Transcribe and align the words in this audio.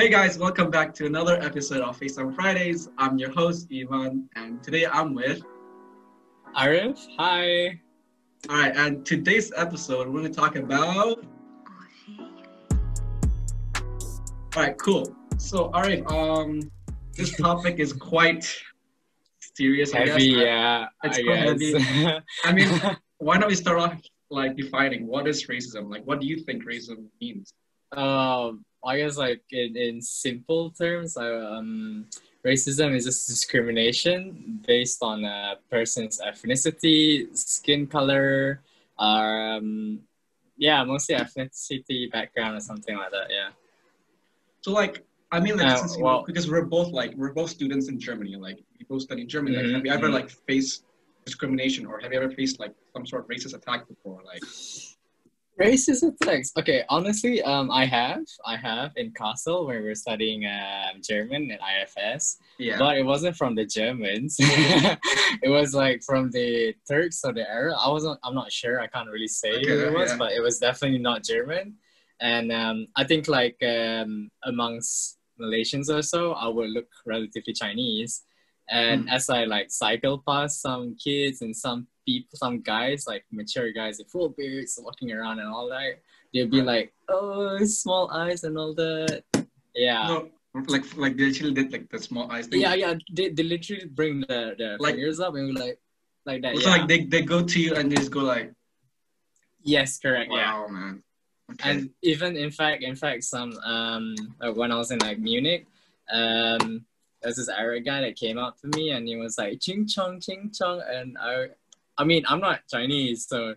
Hey 0.00 0.08
guys, 0.08 0.38
welcome 0.38 0.70
back 0.70 0.94
to 0.94 1.04
another 1.04 1.38
episode 1.42 1.82
of 1.82 2.00
FaceTime 2.00 2.34
Fridays. 2.34 2.88
I'm 2.96 3.18
your 3.18 3.30
host, 3.32 3.68
Ivan, 3.70 4.30
and 4.34 4.62
today 4.62 4.86
I'm 4.86 5.12
with. 5.12 5.42
Arif, 6.56 7.06
hi. 7.18 7.78
All 8.48 8.56
right, 8.56 8.74
and 8.74 9.04
today's 9.04 9.52
episode, 9.54 10.08
we're 10.08 10.20
going 10.20 10.32
to 10.32 10.40
talk 10.40 10.56
about. 10.56 11.22
All 13.76 14.56
right, 14.56 14.74
cool. 14.78 15.14
So, 15.36 15.68
Arif, 15.74 16.10
um, 16.10 16.62
this 17.14 17.36
topic 17.36 17.78
is 17.78 17.92
quite 17.92 18.50
serious. 19.54 19.94
I 19.94 20.06
Heavy, 20.06 20.24
yeah. 20.28 20.86
It's 21.02 21.18
I 21.18 21.36
heavy. 21.36 21.76
I 22.44 22.52
mean, 22.54 22.70
why 23.18 23.36
don't 23.36 23.50
we 23.50 23.54
start 23.54 23.78
off 23.78 24.00
like 24.30 24.56
defining 24.56 25.06
what 25.06 25.28
is 25.28 25.46
racism? 25.46 25.90
Like, 25.90 26.06
what 26.06 26.22
do 26.22 26.26
you 26.26 26.38
think 26.38 26.64
racism 26.64 27.04
means? 27.20 27.52
um, 27.92 28.64
I 28.84 28.98
guess 28.98 29.16
like 29.16 29.42
in, 29.50 29.76
in 29.76 30.00
simple 30.02 30.70
terms, 30.70 31.16
um, 31.16 32.06
racism 32.44 32.94
is 32.96 33.04
just 33.04 33.28
discrimination 33.28 34.60
based 34.66 35.02
on 35.02 35.24
a 35.24 35.56
person's 35.70 36.20
ethnicity, 36.20 37.36
skin 37.36 37.86
color, 37.86 38.60
um, 38.98 40.00
yeah, 40.56 40.82
mostly 40.84 41.14
ethnicity, 41.14 42.10
background, 42.10 42.56
or 42.56 42.60
something 42.60 42.96
like 42.96 43.10
that. 43.10 43.28
Yeah. 43.30 43.50
So, 44.62 44.72
like, 44.72 45.04
I 45.32 45.40
mean, 45.40 45.56
like, 45.56 45.66
Uh, 45.66 45.76
since 45.76 45.96
well- 45.98 46.24
because 46.26 46.50
we're 46.50 46.64
both 46.66 46.92
like 46.92 47.14
we're 47.14 47.32
both 47.32 47.50
students 47.50 47.88
in 47.88 47.98
Germany. 48.00 48.36
Like, 48.36 48.58
we 48.78 48.84
both 48.88 49.02
study 49.02 49.22
in 49.22 49.28
Germany. 49.28 49.56
Like, 49.56 49.66
Mhm, 49.66 49.74
have 49.74 49.86
you 49.86 49.92
ever 49.92 50.08
mhm. 50.08 50.14
like 50.14 50.30
faced 50.30 50.84
discrimination, 51.24 51.86
or 51.86 52.00
have 52.00 52.12
you 52.12 52.18
ever 52.20 52.30
faced 52.30 52.58
like 52.60 52.74
some 52.92 53.06
sort 53.06 53.22
of 53.24 53.28
racist 53.28 53.54
attack 53.54 53.88
before? 53.88 54.22
Like, 54.24 54.42
Racist 55.60 56.02
attacks. 56.02 56.52
Okay, 56.58 56.84
honestly, 56.88 57.42
um, 57.42 57.70
I 57.70 57.84
have, 57.84 58.24
I 58.46 58.56
have 58.56 58.92
in 58.96 59.12
Kassel 59.12 59.66
where 59.66 59.82
we're 59.82 59.94
studying 59.94 60.46
um, 60.46 61.02
German 61.02 61.50
at 61.50 61.60
IFS. 61.60 62.38
yeah, 62.58 62.78
but 62.78 62.96
it 62.96 63.04
wasn't 63.04 63.36
from 63.36 63.54
the 63.54 63.66
Germans. 63.66 64.36
it 64.40 65.50
was 65.50 65.74
like 65.74 66.02
from 66.02 66.30
the 66.30 66.74
Turks 66.88 67.20
or 67.24 67.34
the 67.34 67.48
Arab. 67.48 67.76
I 67.78 67.90
wasn't. 67.90 68.18
I'm 68.24 68.34
not 68.34 68.50
sure. 68.50 68.80
I 68.80 68.86
can't 68.86 69.10
really 69.10 69.28
say 69.28 69.62
who 69.62 69.86
it 69.86 69.92
was, 69.92 70.12
yeah. 70.12 70.16
but 70.16 70.32
it 70.32 70.40
was 70.40 70.58
definitely 70.58 70.98
not 70.98 71.24
German. 71.24 71.74
And 72.20 72.50
um, 72.52 72.86
I 72.96 73.04
think 73.04 73.28
like 73.28 73.56
um, 73.62 74.30
amongst 74.44 75.18
Malaysians 75.40 75.94
or 75.94 76.02
so, 76.02 76.32
I 76.32 76.48
would 76.48 76.70
look 76.70 76.88
relatively 77.04 77.52
Chinese. 77.52 78.22
And 78.70 79.02
Hmm. 79.02 79.08
as 79.16 79.28
I 79.28 79.44
like 79.44 79.70
cycle 79.70 80.22
past 80.26 80.62
some 80.62 80.94
kids 80.96 81.42
and 81.42 81.54
some 81.56 81.86
people, 82.06 82.38
some 82.38 82.60
guys 82.62 83.04
like 83.06 83.24
mature 83.32 83.72
guys 83.72 83.98
with 83.98 84.08
full 84.10 84.28
beards 84.30 84.78
walking 84.80 85.10
around 85.12 85.40
and 85.40 85.48
all 85.48 85.68
that, 85.70 85.98
they'll 86.32 86.46
be 86.46 86.62
like, 86.62 86.92
"Oh, 87.08 87.58
small 87.64 88.10
eyes 88.10 88.44
and 88.44 88.56
all 88.56 88.72
that." 88.74 89.24
Yeah. 89.74 90.06
no, 90.08 90.30
like 90.68 90.84
like 90.96 91.16
they 91.16 91.26
actually 91.28 91.54
did 91.54 91.72
like 91.72 91.90
the 91.90 91.98
small 91.98 92.30
eyes 92.30 92.46
thing. 92.46 92.60
Yeah, 92.60 92.74
yeah. 92.74 92.94
They, 93.12 93.28
they 93.30 93.42
literally 93.42 93.86
bring 93.86 94.20
the, 94.20 94.54
the 94.56 94.76
Like- 94.78 94.94
fingers 94.94 95.18
up 95.20 95.34
and 95.34 95.54
like 95.58 95.78
like 96.26 96.42
that. 96.42 96.56
So 96.58 96.62
yeah. 96.70 96.76
like 96.76 96.86
they, 96.88 97.04
they 97.06 97.22
go 97.22 97.42
to 97.42 97.58
you 97.60 97.74
and 97.74 97.90
they 97.90 97.96
just 97.96 98.10
go 98.12 98.20
like, 98.20 98.52
yes, 99.62 99.98
correct. 99.98 100.30
Yeah. 100.32 100.52
wow, 100.60 100.68
man. 100.68 101.02
Okay. 101.52 101.70
And 101.70 101.90
even 102.02 102.36
in 102.36 102.50
fact, 102.50 102.82
in 102.82 102.94
fact, 102.94 103.24
some 103.24 103.50
um 103.64 104.14
like 104.40 104.54
when 104.54 104.70
I 104.70 104.76
was 104.76 104.90
in 104.92 104.98
like 105.00 105.18
Munich, 105.18 105.66
um 106.12 106.84
there's 107.22 107.36
this 107.36 107.48
Arab 107.48 107.84
guy 107.84 108.00
that 108.00 108.16
came 108.16 108.38
up 108.38 108.58
to 108.60 108.68
me 108.76 108.90
and 108.90 109.06
he 109.06 109.16
was 109.16 109.36
like 109.38 109.60
ching 109.60 109.86
chong 109.86 110.20
ching 110.20 110.50
chong 110.56 110.82
and 110.88 111.16
I 111.18 111.48
I 111.98 112.04
mean 112.04 112.24
I'm 112.28 112.40
not 112.40 112.60
Chinese 112.70 113.26
so 113.26 113.54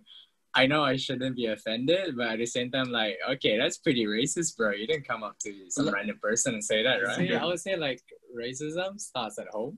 I 0.56 0.68
know 0.68 0.84
I 0.84 0.98
shouldn't 0.98 1.36
be 1.36 1.48
offended, 1.48 2.16
but 2.16 2.28
at 2.28 2.38
the 2.38 2.46
same 2.46 2.70
time, 2.70 2.92
like, 2.92 3.18
okay, 3.28 3.58
that's 3.58 3.80
pretty 3.80 4.06
racist, 4.06 4.56
bro. 4.56 4.72
You 4.72 4.86
didn't 4.86 5.08
come 5.08 5.24
up 5.24 5.40
to 5.40 5.52
some 5.70 5.90
random 5.90 6.20
person 6.22 6.54
and 6.54 6.64
say 6.64 6.84
that, 6.84 6.98
right? 7.04 7.22
Okay. 7.22 7.36
I 7.36 7.44
would 7.44 7.60
say 7.60 7.76
like 7.76 8.02
racism 8.38 9.00
starts 9.00 9.40
at 9.40 9.48
home. 9.48 9.78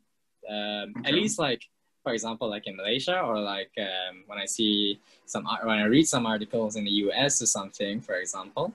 Um, 0.50 0.94
Okay. 0.98 1.10
At 1.10 1.14
least 1.14 1.40
like, 1.40 1.62
for 2.04 2.14
example, 2.14 2.50
like 2.50 2.68
in 2.68 2.76
Malaysia 2.76 3.20
or 3.22 3.40
like 3.40 3.72
um, 3.80 4.24
when 4.28 4.38
I 4.38 4.46
see 4.46 5.00
some 5.26 5.48
when 5.64 5.80
I 5.80 5.86
read 5.86 6.08
some 6.08 6.26
articles 6.26 6.76
in 6.76 6.84
the 6.84 6.92
U.S. 7.08 7.42
or 7.42 7.46
something, 7.46 8.02
for 8.02 8.16
example, 8.16 8.74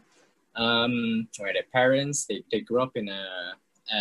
um, 0.56 1.28
where 1.38 1.52
their 1.52 1.68
parents 1.70 2.24
they, 2.24 2.42
they 2.50 2.60
grew 2.60 2.82
up 2.82 2.96
in 2.96 3.08
a, 3.08 3.52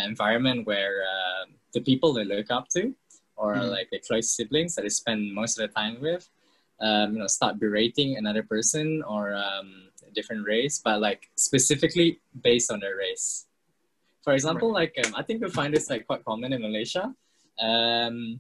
environment 0.06 0.66
where 0.66 1.04
uh, 1.04 1.46
the 1.74 1.82
people 1.82 2.14
they 2.14 2.26
look 2.26 2.50
up 2.52 2.68
to 2.70 2.94
or 3.36 3.56
Mhm. 3.56 3.72
like 3.72 3.88
their 3.90 4.02
close 4.08 4.30
siblings 4.36 4.76
that 4.76 4.84
they 4.84 4.90
spend 4.90 5.34
most 5.34 5.58
of 5.58 5.60
their 5.64 5.74
time 5.74 6.02
with 6.02 6.30
um, 6.82 7.14
you 7.14 7.20
know, 7.20 7.28
start 7.28 7.60
berating 7.60 8.16
another 8.18 8.44
person 8.44 9.04
or 9.04 9.34
um, 9.36 9.90
a 10.08 10.12
different 10.12 10.48
race, 10.48 10.80
but 10.80 11.02
like 11.02 11.30
specifically 11.36 12.20
based 12.44 12.72
on 12.72 12.80
their 12.80 12.96
race. 12.96 13.48
For 14.24 14.34
example, 14.34 14.72
like 14.72 14.96
um, 15.06 15.14
I 15.16 15.24
think 15.24 15.44
we 15.44 15.50
find 15.50 15.74
this 15.74 15.90
like 15.90 16.08
quite 16.08 16.24
common 16.24 16.54
in 16.54 16.62
Malaysia. 16.62 17.14
Um, 17.60 18.40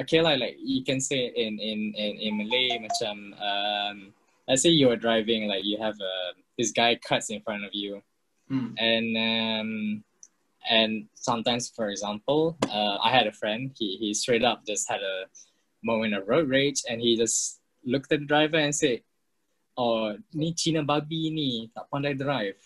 okay, 0.00 0.20
like, 0.20 0.38
like 0.40 0.56
you 0.62 0.84
can 0.84 1.00
say 1.00 1.32
in 1.34 1.58
in 1.58 1.94
in, 1.96 2.12
in 2.18 2.32
Malay, 2.38 2.78
macam 2.78 3.34
um, 3.42 4.14
let's 4.46 4.62
say 4.62 4.70
you 4.70 4.90
are 4.90 4.96
driving, 4.96 5.48
like 5.48 5.64
you 5.64 5.78
have 5.82 5.98
a 5.98 6.14
this 6.56 6.70
guy 6.70 6.94
cuts 7.02 7.30
in 7.30 7.40
front 7.42 7.64
of 7.64 7.70
you, 7.74 8.02
Hmm. 8.48 8.74
and 8.78 9.08
um, 9.18 9.70
and 10.68 11.06
sometimes, 11.14 11.72
for 11.74 11.88
example, 11.88 12.56
uh, 12.70 12.98
I 13.02 13.10
had 13.10 13.26
a 13.26 13.32
friend. 13.32 13.72
He 13.78 13.96
he 13.96 14.14
straight 14.14 14.44
up 14.44 14.66
just 14.66 14.88
had 14.88 15.00
a 15.00 15.24
moment 15.82 16.14
of 16.14 16.28
road 16.28 16.48
rage, 16.48 16.82
and 16.88 17.00
he 17.00 17.16
just 17.16 17.60
looked 17.84 18.12
at 18.12 18.20
the 18.20 18.26
driver 18.26 18.58
and 18.58 18.74
said, 18.74 19.00
"Oh, 19.76 20.16
ni 20.34 20.54
Cina 20.54 20.84
babi 20.84 21.30
ni 21.30 21.70
tak 21.74 21.88
pandai 21.92 22.18
drive." 22.18 22.60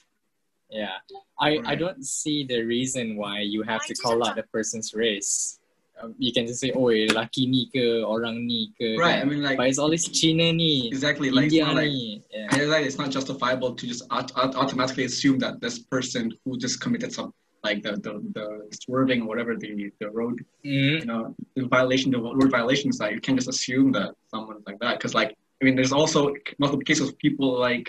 Yeah, 0.71 0.99
I 1.39 1.61
I 1.65 1.75
don't 1.77 2.03
see 2.05 2.45
the 2.45 2.65
reason 2.65 3.17
why 3.17 3.41
you 3.41 3.63
have 3.63 3.85
to 3.87 3.95
call 3.95 4.27
out 4.27 4.37
the 4.37 4.47
person's 4.51 4.95
race. 4.95 5.61
Um, 6.01 6.17
you 6.19 6.33
can 6.33 6.49
just 6.49 6.59
say, 6.59 6.73
"Oh, 6.73 6.91
laki 6.91 7.47
ni 7.47 7.69
ke, 7.71 8.03
orang 8.03 8.43
ni 8.49 8.73
ke." 8.75 8.99
right. 8.99 9.21
I 9.21 9.25
mean, 9.29 9.45
like 9.45 9.61
But 9.61 9.69
it's 9.69 9.79
always 9.79 10.09
Cina 10.09 10.51
ni, 10.51 10.89
exactly 10.89 11.31
like 11.31 11.53
it's 11.53 11.55
India 11.55 11.67
not 11.69 11.77
like 11.77 11.93
ni. 11.93 12.25
Yeah. 12.33 12.49
I 12.51 12.59
realize 12.65 12.87
it's 12.89 12.99
not 12.99 13.13
justifiable 13.13 13.77
to 13.77 13.87
just 13.87 14.03
aut- 14.11 14.33
aut- 14.35 14.57
automatically 14.57 15.05
assume 15.05 15.39
that 15.45 15.61
this 15.61 15.79
person 15.79 16.33
who 16.43 16.59
just 16.59 16.81
committed 16.81 17.13
some 17.13 17.31
like 17.65 17.83
the 17.83 17.93
the, 18.07 18.13
the 18.37 18.47
swerving 18.81 19.23
or 19.23 19.29
whatever 19.29 19.57
the 19.57 19.91
the 20.01 20.11
road 20.11 20.37
Mhm. 20.65 21.01
you 21.01 21.07
know 21.11 21.35
the 21.57 21.67
violation 21.77 22.11
the 22.11 22.19
road 22.21 22.51
violation 22.51 22.91
is 22.91 22.99
like 23.01 23.13
you 23.17 23.21
can't 23.21 23.39
just 23.39 23.49
assume 23.49 23.93
that 23.93 24.11
someone's 24.33 24.65
like 24.67 24.79
that 24.81 24.95
because 24.99 25.15
like 25.15 25.31
I 25.61 25.65
mean 25.65 25.77
there's 25.77 25.93
also 25.93 26.35
multiple 26.59 26.85
cases 26.91 27.09
of 27.11 27.19
people 27.19 27.49
like 27.69 27.87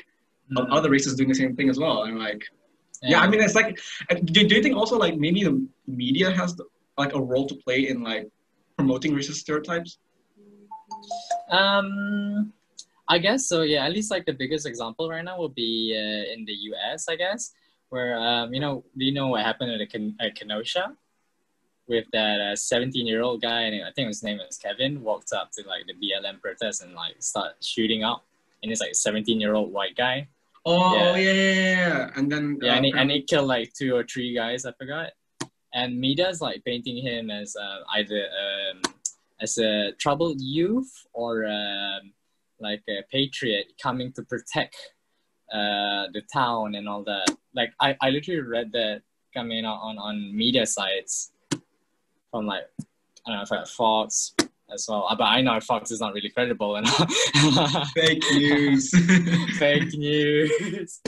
of 0.58 0.66
Mhm. 0.68 0.76
other 0.78 0.90
races 0.96 1.16
doing 1.16 1.30
the 1.34 1.40
same 1.44 1.56
thing 1.58 1.70
as 1.74 1.80
well 1.84 1.98
and 2.04 2.20
like 2.28 2.44
yeah, 3.12 3.20
I 3.20 3.28
mean 3.28 3.42
it's 3.42 3.56
like 3.62 3.72
do, 4.36 4.40
do 4.48 4.56
you 4.56 4.64
think 4.64 4.76
also 4.82 4.98
like 5.06 5.16
maybe 5.26 5.44
the 5.44 5.56
media 5.88 6.32
has 6.40 6.50
like 6.98 7.14
a 7.20 7.22
role 7.32 7.46
to 7.52 7.56
play 7.66 7.80
in 7.92 7.98
like 8.12 8.26
promoting 8.78 9.12
racist 9.18 9.40
stereotypes 9.46 9.92
Um, 11.50 12.54
I 13.08 13.18
guess 13.20 13.48
so. 13.48 13.62
Yeah, 13.62 13.86
at 13.86 13.92
least 13.92 14.10
like 14.12 14.26
the 14.26 14.34
biggest 14.34 14.66
example 14.66 15.10
right 15.10 15.24
now 15.30 15.38
would 15.42 15.56
be 15.56 15.94
uh, 15.96 16.34
in 16.34 16.46
the 16.46 16.54
U.S. 16.72 17.06
I 17.10 17.16
guess, 17.16 17.52
where 17.94 18.18
um, 18.18 18.52
you 18.56 18.60
know, 18.60 18.84
do 18.98 19.06
you 19.06 19.14
know 19.14 19.28
what 19.28 19.42
happened 19.46 19.70
at, 19.80 19.92
Ken- 19.92 20.16
at 20.20 20.34
Kenosha 20.36 20.86
with 21.88 22.06
that 22.12 22.58
seventeen-year-old 22.58 23.40
guy, 23.42 23.62
and 23.68 23.86
I 23.86 23.92
think 23.96 24.08
his 24.08 24.24
name 24.24 24.40
was 24.40 24.58
Kevin, 24.58 25.04
walked 25.04 25.32
up 25.32 25.52
to 25.52 25.68
like 25.68 25.84
the 25.86 25.94
BLM 25.94 26.42
protest 26.42 26.82
and 26.82 26.96
like 26.96 27.16
start 27.20 27.52
shooting 27.62 28.04
up, 28.04 28.26
and 28.64 28.72
it's 28.72 28.82
like 28.82 28.96
seventeen-year-old 28.96 29.72
white 29.72 29.96
guy. 29.96 30.28
oh 30.66 30.96
Yeah. 30.96 31.16
yeah 31.16 31.32
yeah, 31.32 31.54
yeah, 31.54 31.78
yeah. 31.78 32.10
and 32.16 32.32
then 32.32 32.58
Yeah, 32.64 32.72
uh, 32.72 32.76
and 32.78 32.86
he, 32.86 32.92
and 33.00 33.12
he 33.12 33.22
killed 33.22 33.48
like 33.48 33.74
two 33.74 33.96
or 33.96 34.04
three 34.04 34.34
guys. 34.34 34.66
I 34.66 34.72
forgot. 34.72 35.12
And 35.76 36.00
media's 36.00 36.42
like 36.42 36.64
painting 36.66 36.98
him 36.98 37.30
as 37.30 37.56
uh, 37.56 37.80
either 37.98 38.22
um, 38.44 38.78
as 39.40 39.58
a 39.60 39.92
troubled 40.04 40.40
youth 40.42 40.92
or 41.14 41.46
um, 41.46 42.04
like 42.60 42.82
a 42.90 43.04
patriot 43.12 43.68
coming 43.82 44.12
to 44.14 44.24
protect 44.24 44.78
uh, 45.54 46.08
the 46.14 46.22
town 46.34 46.76
and 46.76 46.90
all 46.90 47.04
that. 47.04 47.28
Like 47.56 47.72
I, 47.80 47.96
I 48.02 48.10
literally 48.10 48.42
read 48.42 48.72
that 48.74 49.04
coming 49.34 49.66
out 49.66 49.80
on 49.82 49.98
on 49.98 50.36
media 50.36 50.66
sites 50.66 51.32
from 52.32 52.48
like 52.48 52.64
I 53.26 53.30
don't 53.30 53.38
know 53.38 53.44
if 53.44 53.52
like 53.52 53.68
Fox 53.68 54.34
as 54.72 54.88
well. 54.90 55.08
But 55.18 55.26
I 55.26 55.42
know 55.42 55.60
Fox 55.60 55.92
is 55.92 56.00
not 56.00 56.14
really 56.14 56.30
credible 56.30 56.76
and 56.76 56.88
fake 57.94 58.24
news 58.34 58.90
fake 59.60 59.94
news. 59.94 61.02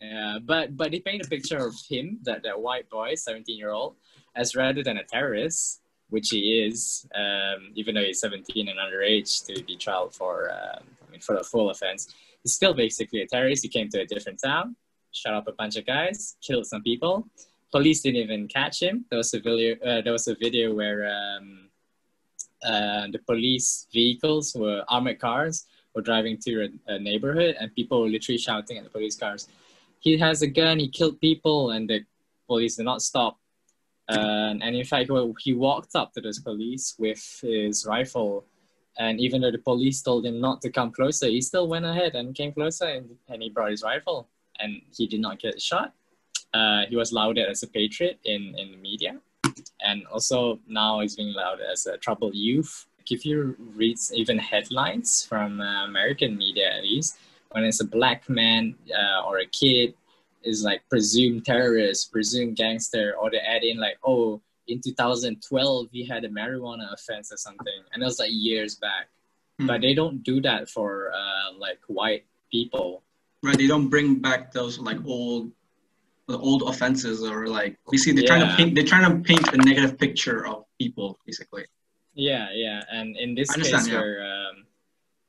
yeah, 0.00 0.38
but 0.42 0.76
but 0.76 0.90
they 0.90 1.00
paint 1.00 1.24
a 1.24 1.28
picture 1.28 1.58
of 1.58 1.74
him, 1.88 2.18
that 2.22 2.42
that 2.42 2.60
white 2.60 2.88
boy, 2.88 3.14
seventeen 3.14 3.58
year 3.58 3.70
old, 3.70 3.96
as 4.34 4.56
rather 4.56 4.82
than 4.82 4.96
a 4.96 5.04
terrorist, 5.04 5.82
which 6.08 6.30
he 6.30 6.64
is, 6.66 7.06
um, 7.14 7.70
even 7.74 7.94
though 7.94 8.02
he's 8.02 8.20
seventeen 8.20 8.68
and 8.68 8.78
underage 8.78 9.44
to 9.46 9.62
be 9.64 9.76
trialed 9.76 10.14
for 10.14 10.50
um, 10.50 10.84
I 11.06 11.10
mean 11.10 11.20
for 11.20 11.36
the 11.36 11.44
full 11.44 11.70
offense. 11.70 12.14
Still 12.46 12.74
basically 12.74 13.22
a 13.22 13.26
terrorist. 13.26 13.62
He 13.62 13.68
came 13.68 13.88
to 13.90 14.00
a 14.00 14.06
different 14.06 14.40
town, 14.42 14.76
shot 15.12 15.34
up 15.34 15.48
a 15.48 15.52
bunch 15.52 15.76
of 15.76 15.86
guys, 15.86 16.36
killed 16.42 16.66
some 16.66 16.82
people. 16.82 17.28
Police 17.72 18.02
didn't 18.02 18.22
even 18.22 18.48
catch 18.48 18.82
him. 18.82 19.04
There 19.10 19.18
was 19.18 19.32
a 19.34 19.40
video. 19.40 19.76
Uh, 19.76 20.00
there 20.02 20.12
was 20.12 20.26
a 20.26 20.34
video 20.34 20.74
where 20.74 21.06
um, 21.06 21.68
uh, 22.64 23.06
the 23.12 23.20
police 23.26 23.86
vehicles 23.92 24.54
were 24.54 24.84
armored 24.88 25.20
cars 25.20 25.66
were 25.94 26.02
driving 26.02 26.36
through 26.38 26.68
a, 26.88 26.94
a 26.94 26.98
neighborhood 26.98 27.56
and 27.58 27.74
people 27.74 28.02
were 28.02 28.08
literally 28.08 28.38
shouting 28.38 28.78
at 28.78 28.84
the 28.84 28.90
police 28.90 29.16
cars 29.16 29.48
he 30.00 30.16
has 30.16 30.42
a 30.42 30.46
gun, 30.46 30.78
he 30.78 30.88
killed 30.88 31.20
people, 31.20 31.70
and 31.70 31.88
the 31.88 32.04
police 32.48 32.76
did 32.76 32.84
not 32.84 33.02
stop. 33.02 33.38
Uh, 34.08 34.54
and 34.60 34.74
in 34.74 34.84
fact, 34.84 35.08
he 35.38 35.54
walked 35.54 35.94
up 35.94 36.12
to 36.14 36.20
those 36.20 36.40
police 36.40 36.96
with 36.98 37.22
his 37.42 37.86
rifle. 37.86 38.44
And 39.00 39.18
even 39.18 39.40
though 39.40 39.50
the 39.50 39.58
police 39.72 40.02
told 40.02 40.26
him 40.26 40.40
not 40.40 40.60
to 40.60 40.70
come 40.70 40.92
closer, 40.92 41.26
he 41.26 41.40
still 41.40 41.66
went 41.66 41.86
ahead 41.86 42.14
and 42.14 42.34
came 42.34 42.52
closer 42.52 42.84
and, 42.84 43.08
and 43.30 43.42
he 43.42 43.48
brought 43.48 43.70
his 43.70 43.82
rifle. 43.82 44.28
And 44.60 44.82
he 44.94 45.06
did 45.06 45.20
not 45.20 45.40
get 45.40 45.60
shot. 45.60 45.94
Uh, 46.52 46.82
he 46.86 46.96
was 46.96 47.10
lauded 47.10 47.48
as 47.48 47.62
a 47.62 47.66
patriot 47.66 48.18
in, 48.24 48.54
in 48.58 48.72
the 48.72 48.76
media. 48.76 49.16
And 49.80 50.06
also 50.06 50.60
now 50.68 51.00
he's 51.00 51.16
being 51.16 51.32
lauded 51.32 51.64
as 51.72 51.86
a 51.86 51.96
troubled 51.96 52.34
youth. 52.34 52.86
If 53.10 53.24
you 53.24 53.56
read 53.74 53.96
even 54.12 54.38
headlines 54.38 55.24
from 55.24 55.60
uh, 55.60 55.86
American 55.86 56.36
media, 56.36 56.70
at 56.76 56.82
least, 56.82 57.18
when 57.52 57.64
it's 57.64 57.80
a 57.80 57.86
black 57.86 58.28
man 58.28 58.76
uh, 58.94 59.26
or 59.26 59.38
a 59.38 59.46
kid 59.46 59.94
is 60.44 60.62
like 60.62 60.82
presumed 60.90 61.46
terrorist, 61.46 62.12
presumed 62.12 62.56
gangster, 62.56 63.14
or 63.18 63.30
they 63.30 63.38
add 63.38 63.64
in 63.64 63.78
like, 63.78 63.98
oh, 64.04 64.40
in 64.70 64.80
2012 64.80 65.88
he 65.92 66.06
had 66.06 66.24
a 66.24 66.28
marijuana 66.28 66.92
offense 66.92 67.32
or 67.32 67.36
something, 67.36 67.80
and 67.92 68.02
it 68.02 68.06
was 68.06 68.18
like 68.18 68.30
years 68.32 68.76
back. 68.76 69.08
Hmm. 69.58 69.66
But 69.66 69.80
they 69.80 69.94
don't 69.94 70.22
do 70.22 70.40
that 70.42 70.68
for 70.68 71.12
uh, 71.12 71.58
like 71.58 71.80
white 71.86 72.24
people. 72.50 73.02
Right, 73.42 73.56
they 73.56 73.66
don't 73.66 73.88
bring 73.88 74.16
back 74.16 74.52
those 74.52 74.78
like 74.78 74.98
old, 75.04 75.50
the 76.28 76.38
old 76.38 76.62
offenses 76.62 77.22
or 77.22 77.46
like 77.46 77.78
we 77.90 77.98
see 77.98 78.12
they're 78.12 78.24
yeah. 78.24 78.28
trying 78.28 78.48
to 78.48 78.56
paint 78.56 78.74
they're 78.74 78.84
trying 78.84 79.10
to 79.10 79.16
paint 79.26 79.52
a 79.52 79.56
negative 79.56 79.98
picture 79.98 80.46
of 80.46 80.64
people 80.78 81.18
basically. 81.26 81.64
Yeah, 82.14 82.48
yeah, 82.52 82.82
and 82.90 83.16
in 83.16 83.34
this 83.34 83.50
case 83.54 83.88
yeah. 83.88 83.94
where 83.94 84.22
um, 84.22 84.66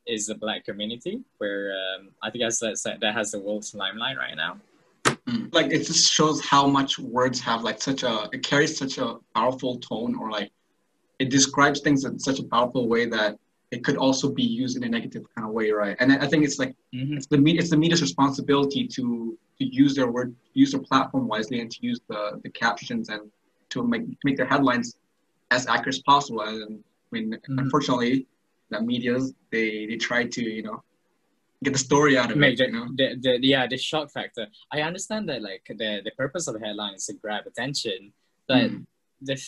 is 0.08 0.28
the 0.28 0.36
black 0.36 0.66
community, 0.66 1.22
where 1.38 1.72
um, 1.72 2.10
I 2.22 2.30
think 2.30 2.44
that's, 2.44 2.60
that's 2.60 2.84
that 2.84 3.14
has 3.14 3.32
the 3.32 3.40
world's 3.40 3.74
limelight 3.74 4.18
right 4.18 4.36
now. 4.36 4.58
Mm. 5.28 5.54
Like 5.54 5.68
it 5.72 5.86
just 5.86 6.12
shows 6.12 6.44
how 6.44 6.68
much 6.68 6.98
words 6.98 7.40
have 7.42 7.64
like 7.64 7.82
such 7.82 8.04
a 8.04 8.28
it 8.34 8.44
carries 8.44 8.78
such 8.78 8.98
a 8.98 9.18
powerful 9.36 9.80
tone 9.80 10.16
or 10.20 10.32
like 10.32 10.52
it 11.20 11.30
describes 11.30 11.82
things 11.82 12.04
in 12.06 12.18
such 12.18 12.40
a 12.40 12.44
powerful 12.44 12.88
way 12.88 13.06
that 13.06 13.38
it 13.72 13.86
could 13.86 13.96
also 13.96 14.30
be 14.30 14.44
used 14.44 14.76
in 14.76 14.84
a 14.84 14.90
negative 14.90 15.24
kind 15.34 15.48
of 15.48 15.54
way, 15.54 15.72
right? 15.72 15.96
And 16.00 16.12
I 16.12 16.28
think 16.28 16.44
it's 16.44 16.60
like 16.60 16.76
mm-hmm. 16.94 17.18
it's 17.18 17.28
the 17.28 17.38
it's 17.58 17.70
the 17.70 17.78
media's 17.78 18.02
responsibility 18.02 18.88
to 18.88 19.38
to 19.60 19.66
use 19.66 19.96
their 19.96 20.12
word, 20.12 20.36
use 20.54 20.72
their 20.72 20.82
platform 20.82 21.28
wisely, 21.28 21.62
and 21.62 21.72
to 21.72 21.78
use 21.82 22.02
the 22.10 22.40
the 22.44 22.50
captions 22.50 23.10
and 23.10 23.32
to 23.70 23.84
make 23.84 24.04
make 24.26 24.36
their 24.38 24.46
headlines 24.48 24.98
as 25.52 25.68
accurate 25.68 25.96
as 25.96 26.02
possible. 26.02 26.42
And 26.42 26.84
I 26.84 27.10
mean, 27.12 27.32
mm-hmm. 27.32 27.60
unfortunately, 27.60 28.28
the 28.70 28.82
media's 28.82 29.34
they 29.52 29.86
they 29.86 29.96
try 29.96 30.26
to 30.26 30.44
you 30.44 30.64
know 30.64 30.84
get 31.64 31.74
the 31.74 31.80
story 31.80 32.18
out 32.18 32.32
of 32.32 32.38
Make 32.38 32.54
it. 32.54 32.58
The, 32.58 32.66
you 32.66 32.72
know? 32.72 32.88
the, 32.96 33.16
the, 33.22 33.48
yeah, 33.48 33.68
the 33.68 33.78
shock 33.78 34.12
factor. 34.12 34.48
I 34.72 34.82
understand 34.82 35.30
that 35.30 35.42
like 35.42 35.64
the, 35.68 36.02
the 36.04 36.12
purpose 36.18 36.48
of 36.48 36.56
a 36.56 36.60
headline 36.60 36.96
is 36.96 37.06
to 37.06 37.14
grab 37.14 37.46
attention, 37.46 38.14
but 38.48 38.72
mm. 38.72 38.86
the, 39.22 39.42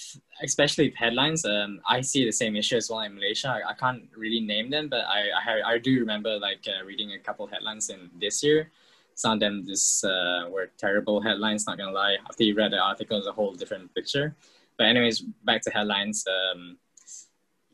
especially 0.43 0.93
headlines, 0.95 1.45
um, 1.45 1.81
I 1.87 2.01
see 2.01 2.25
the 2.25 2.31
same 2.31 2.55
issue 2.55 2.77
as 2.77 2.89
well 2.89 3.01
in 3.01 3.15
Malaysia. 3.15 3.49
I, 3.49 3.71
I 3.71 3.73
can't 3.73 4.03
really 4.15 4.41
name 4.41 4.69
them, 4.69 4.89
but 4.89 5.05
I, 5.05 5.29
I, 5.29 5.73
I 5.73 5.77
do 5.77 5.99
remember 5.99 6.37
like 6.39 6.65
uh, 6.67 6.85
reading 6.85 7.13
a 7.13 7.19
couple 7.19 7.47
headlines 7.47 7.89
in 7.89 8.09
this 8.19 8.43
year. 8.43 8.71
Some 9.15 9.33
of 9.33 9.39
them 9.39 9.63
just 9.65 10.03
uh, 10.05 10.49
were 10.49 10.71
terrible 10.77 11.21
headlines, 11.21 11.67
not 11.67 11.77
gonna 11.77 11.91
lie. 11.91 12.17
After 12.27 12.43
you 12.43 12.55
read 12.55 12.71
the 12.71 12.79
article, 12.79 13.17
it's 13.17 13.27
a 13.27 13.31
whole 13.31 13.53
different 13.53 13.93
picture. 13.93 14.35
But 14.77 14.87
anyways, 14.87 15.19
back 15.45 15.61
to 15.63 15.69
headlines. 15.69 16.25
Um, 16.27 16.77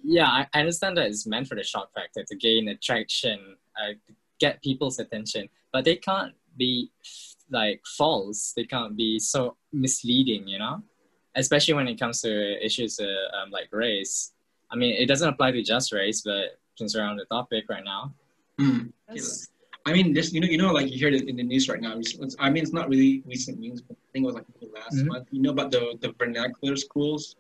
yeah, 0.03 0.27
I, 0.27 0.47
I 0.53 0.59
understand 0.59 0.97
that 0.97 1.07
it's 1.07 1.25
meant 1.25 1.47
for 1.47 1.56
the 1.56 1.63
shock 1.63 1.94
factor 1.94 2.24
to 2.24 2.36
gain 2.36 2.68
attraction, 2.68 3.39
uh, 3.81 3.94
get 4.39 4.62
people's 4.62 5.00
attention, 5.00 5.50
but 5.71 5.86
they 5.86 5.95
can't 5.95 6.33
be 6.57 6.91
like 7.51 7.81
false. 7.97 8.53
They 8.56 8.65
can't 8.65 8.95
be 8.95 9.19
so 9.19 9.57
misleading, 9.71 10.47
you 10.47 10.59
know, 10.59 10.81
especially 11.36 11.74
when 11.74 11.88
it 11.88 12.00
comes 12.00 12.21
to 12.21 12.65
issues 12.65 13.00
uh, 13.00 13.38
um, 13.38 13.51
like 13.51 13.69
race. 13.71 14.33
I 14.71 14.75
mean, 14.75 14.95
it 14.95 15.07
doesn't 15.07 15.27
apply 15.27 15.51
to 15.51 15.63
just 15.63 15.91
race, 15.91 16.21
but 16.21 16.59
since 16.75 16.95
we're 16.95 17.03
on 17.03 17.18
the 17.18 17.25
topic 17.25 17.65
right 17.69 17.83
now. 17.83 18.13
Mm. 18.59 18.91
I 19.86 19.94
mean, 19.94 20.13
just 20.13 20.33
you 20.33 20.41
know, 20.41 20.47
you 20.47 20.57
know, 20.57 20.71
like 20.71 20.91
you 20.91 20.97
hear 20.97 21.09
it 21.09 21.27
in 21.27 21.36
the 21.36 21.44
news 21.44 21.68
right 21.69 21.81
now. 21.81 21.94
I 22.39 22.50
mean, 22.50 22.63
it's 22.63 22.74
not 22.74 22.89
really 22.89 23.24
recent 23.25 23.59
news, 23.59 23.81
but 23.81 23.97
I 23.97 24.07
think 24.12 24.24
it 24.24 24.27
was 24.27 24.36
like 24.36 24.45
last 24.75 24.95
mm-hmm. 24.95 25.07
month. 25.07 25.27
You 25.31 25.41
know 25.41 25.51
about 25.51 25.71
the 25.71 25.97
the 26.01 26.13
vernacular 26.18 26.75
schools. 26.75 27.36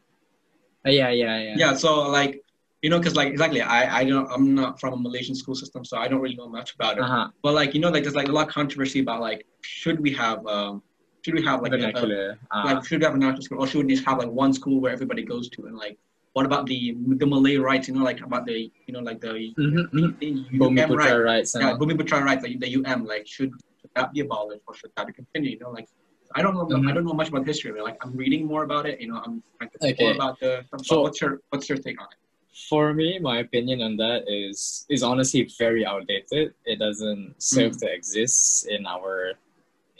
Uh, 0.85 0.89
yeah, 0.89 1.09
yeah, 1.09 1.37
yeah. 1.37 1.55
Yeah, 1.57 1.73
so 1.73 2.07
like 2.09 2.41
you 2.81 2.89
know, 2.89 2.97
because 2.97 3.15
like 3.15 3.29
exactly, 3.29 3.61
I 3.61 3.99
I 3.99 4.03
don't 4.05 4.31
I'm 4.31 4.55
not 4.55 4.79
from 4.79 4.93
a 4.93 4.97
Malaysian 4.97 5.35
school 5.35 5.55
system, 5.55 5.83
so 5.83 5.97
I 5.97 6.07
don't 6.07 6.21
really 6.21 6.35
know 6.35 6.49
much 6.49 6.73
about 6.75 6.97
it. 6.97 7.03
Uh-huh. 7.03 7.29
But 7.41 7.53
like 7.53 7.73
you 7.73 7.81
know, 7.81 7.89
like 7.89 8.03
there's 8.03 8.15
like 8.15 8.29
a 8.29 8.31
lot 8.31 8.47
of 8.47 8.53
controversy 8.53 8.99
about 9.01 9.21
like 9.21 9.45
should 9.61 9.99
we 9.99 10.13
have 10.13 10.45
um 10.47 10.81
should 11.23 11.33
we 11.33 11.43
have 11.43 11.61
like 11.61 11.73
a, 11.73 11.97
uh, 11.97 12.63
like 12.63 12.85
should 12.85 13.01
we 13.01 13.05
have 13.05 13.15
a 13.15 13.17
national 13.17 13.41
school 13.41 13.59
or 13.61 13.67
should 13.67 13.85
we 13.85 13.93
just 13.93 14.05
have 14.05 14.17
like 14.17 14.29
one 14.29 14.53
school 14.53 14.79
where 14.79 14.93
everybody 14.93 15.23
goes 15.23 15.49
to 15.49 15.65
and 15.65 15.77
like 15.77 15.97
what 16.33 16.45
about 16.45 16.65
the 16.67 16.95
the 17.21 17.25
Malay 17.25 17.57
rights? 17.57 17.87
You 17.87 17.95
know, 17.95 18.03
like 18.03 18.21
about 18.21 18.45
the 18.45 18.71
you 18.85 18.93
know 18.93 18.99
like 18.99 19.19
the, 19.19 19.53
mm-hmm. 19.57 19.97
the, 20.19 20.45
the 20.51 20.65
UM 20.65 20.95
right? 20.95 21.13
rights. 21.15 21.55
Yeah, 21.59 21.73
Bumiputra 21.73 22.23
rights, 22.23 22.43
like 22.43 22.59
the 22.59 22.75
UM. 22.77 23.05
Like 23.05 23.27
should, 23.27 23.51
should 23.81 23.89
that 23.95 24.13
be 24.13 24.21
abolished 24.21 24.61
or 24.67 24.75
should 24.75 24.91
that 24.95 25.07
be 25.07 25.13
continued? 25.13 25.53
You 25.53 25.59
know, 25.59 25.71
like 25.71 25.87
I 26.35 26.41
don't 26.41 26.53
know. 26.53 26.65
Mm-hmm. 26.65 26.87
I 26.87 26.93
don't 26.93 27.05
know 27.05 27.13
much 27.13 27.29
about 27.29 27.45
history. 27.45 27.71
But, 27.71 27.83
like 27.83 27.97
I'm 28.03 28.15
reading 28.15 28.45
more 28.45 28.63
about 28.63 28.85
it. 28.85 29.01
You 29.01 29.07
know, 29.09 29.17
I'm 29.25 29.43
trying 29.57 29.69
to 29.71 29.87
okay. 29.87 30.03
more 30.03 30.13
about 30.13 30.39
the. 30.39 30.63
So, 30.83 31.01
what's 31.01 31.19
your 31.19 31.41
what's 31.49 31.67
your 31.67 31.79
take 31.79 31.99
on 31.99 32.07
it? 32.11 32.19
For 32.69 32.93
me, 32.93 33.19
my 33.19 33.39
opinion 33.39 33.81
on 33.81 33.97
that 33.97 34.23
is 34.27 34.85
is 34.89 35.03
honestly 35.03 35.49
very 35.57 35.85
outdated. 35.85 36.53
It 36.65 36.79
doesn't 36.79 37.35
serve 37.37 37.73
mm. 37.73 37.79
to 37.81 37.93
exist 37.93 38.67
in 38.67 38.85
our 38.85 39.33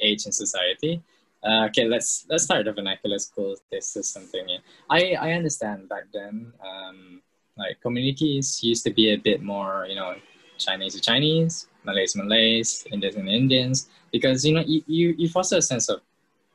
age 0.01 0.25
and 0.25 0.33
society. 0.33 1.01
Uh, 1.43 1.65
okay, 1.67 1.85
let's 1.85 2.25
let's 2.29 2.43
start 2.43 2.65
the 2.65 2.73
vernacular 2.73 3.19
school 3.19 3.55
system 3.79 4.23
thing. 4.23 4.57
I 4.89 5.13
I 5.13 5.31
understand 5.33 5.87
back 5.87 6.11
then, 6.13 6.51
um, 6.59 7.21
like 7.57 7.79
communities 7.81 8.63
used 8.63 8.83
to 8.85 8.91
be 8.91 9.13
a 9.13 9.17
bit 9.17 9.41
more, 9.41 9.85
you 9.87 9.95
know, 9.95 10.15
Chinese 10.57 10.95
to 10.95 11.01
Chinese, 11.01 11.67
Malays 11.85 12.15
Malays, 12.15 12.85
Indians 12.91 13.15
and 13.15 13.29
Indians, 13.29 13.89
because 14.11 14.45
you 14.45 14.53
know 14.53 14.63
you, 14.65 14.83
you, 14.87 15.15
you 15.17 15.29
foster 15.29 15.57
a 15.57 15.61
sense 15.61 15.87
of 15.87 16.01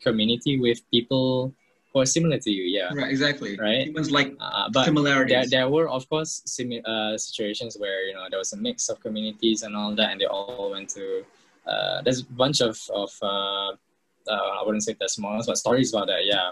community 0.02 0.60
with 0.60 0.82
people 0.90 1.52
or 1.94 2.04
similar 2.04 2.38
to 2.38 2.50
you 2.50 2.64
yeah. 2.64 2.92
Right 2.92 3.10
exactly. 3.10 3.56
Right? 3.56 3.86
It 3.88 3.94
was 3.94 4.10
like 4.10 4.34
uh, 4.40 4.68
but 4.72 4.84
similarities. 4.84 5.30
there, 5.30 5.46
there 5.46 5.68
were 5.70 5.88
of 5.88 6.08
course 6.08 6.42
simi- 6.44 6.82
uh, 6.84 7.16
situations 7.16 7.78
where 7.78 8.06
you 8.06 8.14
know 8.14 8.26
there 8.28 8.38
was 8.38 8.52
a 8.52 8.56
mix 8.56 8.88
of 8.88 9.00
communities 9.00 9.62
and 9.62 9.76
all 9.76 9.94
that 9.94 10.10
and 10.10 10.20
they 10.20 10.26
all 10.26 10.70
went 10.72 10.90
to 10.90 11.24
uh, 11.66 12.02
there's 12.02 12.20
a 12.20 12.24
bunch 12.24 12.60
of 12.60 12.76
of 12.92 13.10
uh, 13.22 13.70
uh, 14.26 14.50
I 14.58 14.62
wouldn't 14.66 14.82
say 14.82 14.94
testimonials 14.94 15.46
but 15.46 15.56
stories 15.56 15.94
about 15.94 16.08
that 16.08 16.26
yeah. 16.26 16.50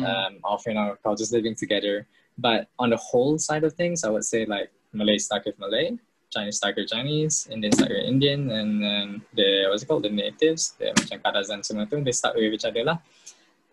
Mm. 0.00 0.08
um, 0.08 0.32
of 0.44 0.62
you 0.66 0.74
know 0.74 0.96
cultures 1.02 1.30
living 1.30 1.54
together. 1.54 2.06
But 2.38 2.68
on 2.78 2.88
the 2.88 2.96
whole 2.96 3.38
side 3.38 3.64
of 3.64 3.74
things 3.74 4.02
I 4.02 4.08
would 4.08 4.24
say 4.24 4.46
like 4.46 4.72
Malay 4.94 5.18
stuck 5.18 5.44
with 5.44 5.58
Malay 5.58 5.98
Chinese 6.30 6.56
stuck 6.56 6.76
with 6.76 6.88
Chinese 6.88 7.48
Indian 7.50 7.72
stuck 7.72 7.90
with 7.90 7.98
Indian 7.98 8.50
and 8.50 8.82
then 8.82 9.22
the 9.34 9.66
what's 9.68 9.82
it 9.82 9.86
called? 9.86 10.04
The 10.04 10.10
natives 10.10 10.72
the 10.78 10.94
macam 10.96 11.20
Kadazan 11.20 11.60
semua 11.60 11.84
tu 11.84 12.00
they 12.00 12.12
stuck 12.16 12.34
with 12.34 12.54
each 12.54 12.64
other 12.64 12.80
lah 12.80 12.96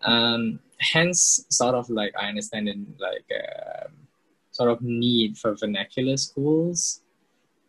um, 0.02 0.60
hence 0.78 1.44
sort 1.50 1.74
of 1.74 1.88
like 1.90 2.14
i 2.20 2.28
understand 2.28 2.68
in 2.68 2.86
like 2.98 3.26
uh, 3.32 3.88
sort 4.52 4.70
of 4.70 4.80
need 4.82 5.38
for 5.38 5.54
vernacular 5.54 6.16
schools 6.16 7.00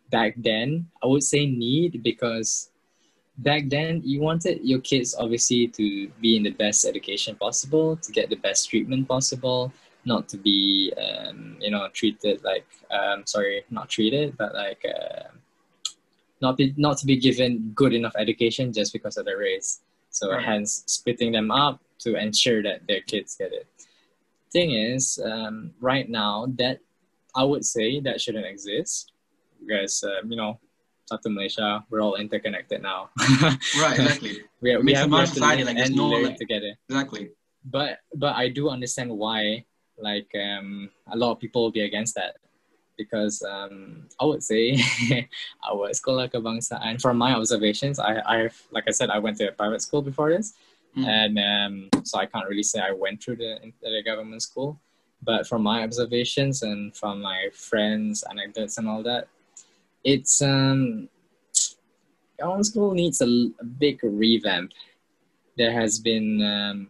back 0.10 0.34
then. 0.38 0.88
I 1.04 1.08
would 1.08 1.24
say 1.24 1.46
need 1.46 2.02
because 2.04 2.72
back 3.38 3.70
then 3.70 4.02
you 4.04 4.22
wanted 4.22 4.60
your 4.64 4.80
kids 4.80 5.16
obviously 5.18 5.68
to 5.68 6.10
be 6.22 6.36
in 6.36 6.44
the 6.44 6.52
best 6.52 6.86
education 6.86 7.36
possible 7.36 7.96
to 7.96 8.12
get 8.12 8.30
the 8.30 8.36
best 8.36 8.70
treatment 8.70 9.08
possible 9.08 9.72
not 10.04 10.28
to 10.28 10.38
be 10.38 10.92
um, 11.00 11.56
you 11.62 11.72
know 11.72 11.88
treated 11.94 12.44
like 12.44 12.68
um, 12.92 13.24
sorry 13.26 13.64
not 13.70 13.88
treated 13.88 14.36
but 14.38 14.54
like 14.54 14.84
uh, 14.84 15.30
not 16.42 16.58
be 16.58 16.74
not 16.76 16.98
to 16.98 17.06
be 17.06 17.16
given 17.16 17.72
good 17.76 17.94
enough 17.94 18.16
education 18.18 18.74
just 18.74 18.92
because 18.92 19.16
of 19.16 19.24
their 19.24 19.38
race 19.38 19.80
so 20.10 20.32
right. 20.32 20.44
hence 20.44 20.84
splitting 20.88 21.32
them 21.32 21.52
up 21.52 21.82
to 22.00 22.16
ensure 22.16 22.64
that 22.64 22.88
their 22.88 23.02
kids 23.02 23.36
get 23.36 23.54
it. 23.54 23.68
Thing 24.52 24.72
is, 24.72 25.20
um, 25.24 25.72
right 25.80 26.10
now 26.10 26.48
that 26.58 26.80
I 27.36 27.44
would 27.44 27.66
say 27.66 28.00
that 28.02 28.20
shouldn't 28.20 28.46
exist 28.46 29.12
because 29.60 30.04
um, 30.04 30.32
you 30.32 30.38
know, 30.38 30.60
South 31.06 31.22
Malaysia, 31.26 31.84
we're 31.90 32.02
all 32.02 32.16
interconnected 32.16 32.82
now. 32.82 33.10
right, 33.42 33.58
exactly. 34.00 34.44
we, 34.62 34.78
we 34.78 34.94
have, 34.94 35.10
to 35.10 35.28
society, 35.28 35.64
like, 35.64 35.78
and 35.78 35.96
no, 35.96 36.10
like, 36.10 36.38
together. 36.38 36.74
Exactly. 36.88 37.32
But 37.66 38.00
but 38.16 38.36
I 38.36 38.50
do 38.50 38.70
understand 38.70 39.12
why 39.12 39.66
like 39.98 40.32
um, 40.36 40.90
a 41.12 41.18
lot 41.18 41.32
of 41.32 41.40
people 41.40 41.64
will 41.64 41.72
be 41.72 41.82
against 41.82 42.16
that 42.16 42.38
because 43.00 43.40
um, 43.48 44.04
I 44.20 44.28
would 44.28 44.44
say 44.44 44.76
our 45.64 45.88
sekolah 45.96 46.28
kebangsaan 46.28 47.00
from 47.00 47.16
my 47.16 47.32
observations 47.32 47.96
I 47.96 48.20
I've 48.28 48.60
like 48.76 48.92
I 48.92 48.92
said 48.92 49.08
I 49.08 49.24
went 49.24 49.40
to 49.40 49.48
a 49.48 49.56
private 49.56 49.80
school 49.80 50.04
before 50.04 50.36
this 50.36 50.60
Mm. 50.98 51.08
And 51.08 51.40
um, 51.94 52.04
so 52.04 52.18
I 52.18 52.26
can't 52.26 52.48
really 52.50 52.64
say 52.64 52.80
I 52.80 52.92
went 52.92 53.24
through 53.24 53.38
the, 53.38 53.60
the 53.82 54.02
government 54.04 54.42
school. 54.42 54.80
But 55.22 55.48
from 55.48 55.64
my 55.64 55.84
observations 55.84 56.64
and 56.64 56.96
from 56.96 57.22
my 57.22 57.50
friends' 57.54 58.24
anecdotes 58.30 58.78
and 58.78 58.88
all 58.88 59.04
that, 59.04 59.28
it's 60.04 60.42
um, 60.42 61.10
our 62.42 62.64
school 62.64 62.94
needs 62.94 63.22
a, 63.22 63.26
a 63.60 63.66
big 63.66 64.00
revamp. 64.02 64.72
There 65.58 65.74
has 65.74 66.00
been, 66.00 66.42
um, 66.42 66.88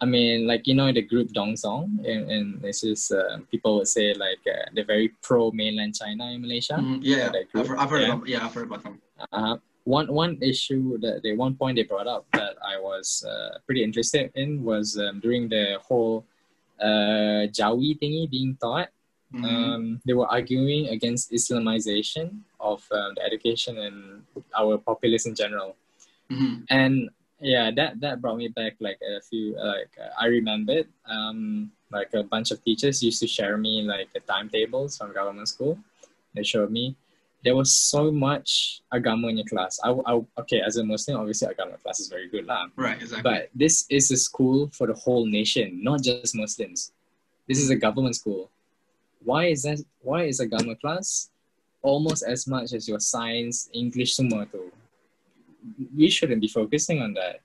I 0.00 0.04
mean, 0.04 0.46
like 0.46 0.66
you 0.66 0.74
know, 0.74 0.92
the 0.92 1.00
group 1.02 1.28
Dongzong, 1.32 2.04
and, 2.04 2.30
and 2.30 2.60
this 2.60 2.84
is 2.84 3.10
uh, 3.10 3.38
people 3.50 3.76
would 3.78 3.88
say 3.88 4.12
like 4.14 4.40
uh, 4.46 4.68
they're 4.74 4.84
very 4.84 5.08
pro 5.22 5.50
mainland 5.50 5.94
China 5.96 6.30
in 6.32 6.42
Malaysia. 6.42 6.74
Mhm, 6.74 7.00
Yeah, 7.02 7.30
that 7.32 7.44
I've, 7.54 7.70
I've 7.80 7.90
heard 7.90 8.02
yeah. 8.02 8.12
about 8.14 8.28
yeah, 8.28 8.44
I've 8.44 8.54
heard 8.54 8.66
about 8.68 8.82
them. 8.84 9.00
Uh, 9.32 9.56
one 9.84 10.12
one 10.12 10.36
issue 10.42 10.98
that 10.98 11.22
they 11.22 11.32
one 11.32 11.54
point 11.56 11.76
they 11.76 11.84
brought 11.84 12.06
up 12.06 12.26
that 12.32 12.56
I 12.60 12.76
was 12.78 13.24
uh, 13.24 13.56
pretty 13.64 13.82
interested 13.82 14.30
in 14.34 14.62
was 14.64 14.98
um, 15.00 15.20
during 15.20 15.48
the 15.48 15.78
whole 15.80 16.26
uh, 16.80 17.48
Jawi 17.48 17.96
thingy 17.96 18.28
being 18.28 18.56
taught. 18.60 18.88
Mhm. 19.32 19.44
Um, 19.44 19.82
they 20.04 20.12
were 20.12 20.28
arguing 20.28 20.88
against 20.88 21.32
Islamization 21.32 22.44
of 22.60 22.84
um, 22.92 23.14
the 23.16 23.22
education 23.24 23.78
and 23.78 24.22
our 24.54 24.76
populace 24.78 25.24
in 25.26 25.34
general. 25.34 25.74
Mhm. 26.30 26.66
And 26.70 27.08
yeah, 27.40 27.70
that 27.76 28.00
that 28.00 28.20
brought 28.20 28.38
me 28.38 28.48
back 28.48 28.76
like 28.80 28.98
a 29.02 29.20
few 29.20 29.56
like 29.56 29.92
uh, 30.00 30.08
I 30.18 30.26
remembered 30.26 30.88
um, 31.08 31.70
like 31.90 32.12
a 32.14 32.22
bunch 32.22 32.50
of 32.50 32.64
teachers 32.64 33.02
used 33.02 33.20
to 33.20 33.26
share 33.26 33.56
me 33.56 33.82
like 33.82 34.12
the 34.12 34.20
timetables 34.20 34.96
from 34.96 35.12
government 35.12 35.48
school. 35.48 35.78
They 36.34 36.42
showed 36.42 36.70
me 36.70 36.96
there 37.44 37.54
was 37.54 37.76
so 37.76 38.10
much 38.10 38.80
agama 38.92 39.30
in 39.30 39.36
your 39.38 39.46
class. 39.46 39.78
I, 39.84 39.90
I 39.90 40.20
okay 40.40 40.60
as 40.60 40.76
a 40.78 40.84
Muslim, 40.84 41.18
obviously 41.18 41.48
agama 41.48 41.80
class 41.82 42.00
is 42.00 42.08
very 42.08 42.28
good 42.28 42.46
lah. 42.46 42.66
Right, 42.74 43.00
exactly. 43.00 43.22
But 43.22 43.50
this 43.54 43.84
is 43.90 44.10
a 44.10 44.16
school 44.16 44.70
for 44.72 44.86
the 44.86 44.94
whole 44.94 45.26
nation, 45.26 45.82
not 45.82 46.02
just 46.02 46.34
Muslims. 46.34 46.92
This 47.46 47.58
is 47.58 47.70
a 47.70 47.76
government 47.76 48.16
school. 48.16 48.50
Why 49.22 49.46
is 49.46 49.62
that? 49.62 49.84
Why 50.00 50.24
is 50.24 50.40
agama 50.40 50.80
class 50.80 51.30
almost 51.82 52.24
as 52.26 52.46
much 52.46 52.72
as 52.72 52.88
your 52.88 52.98
science, 52.98 53.68
English, 53.72 54.16
semua 54.16 54.46
tu? 54.50 54.72
We 55.94 56.10
shouldn't 56.10 56.40
be 56.40 56.48
focusing 56.48 57.02
on 57.02 57.14
that. 57.14 57.40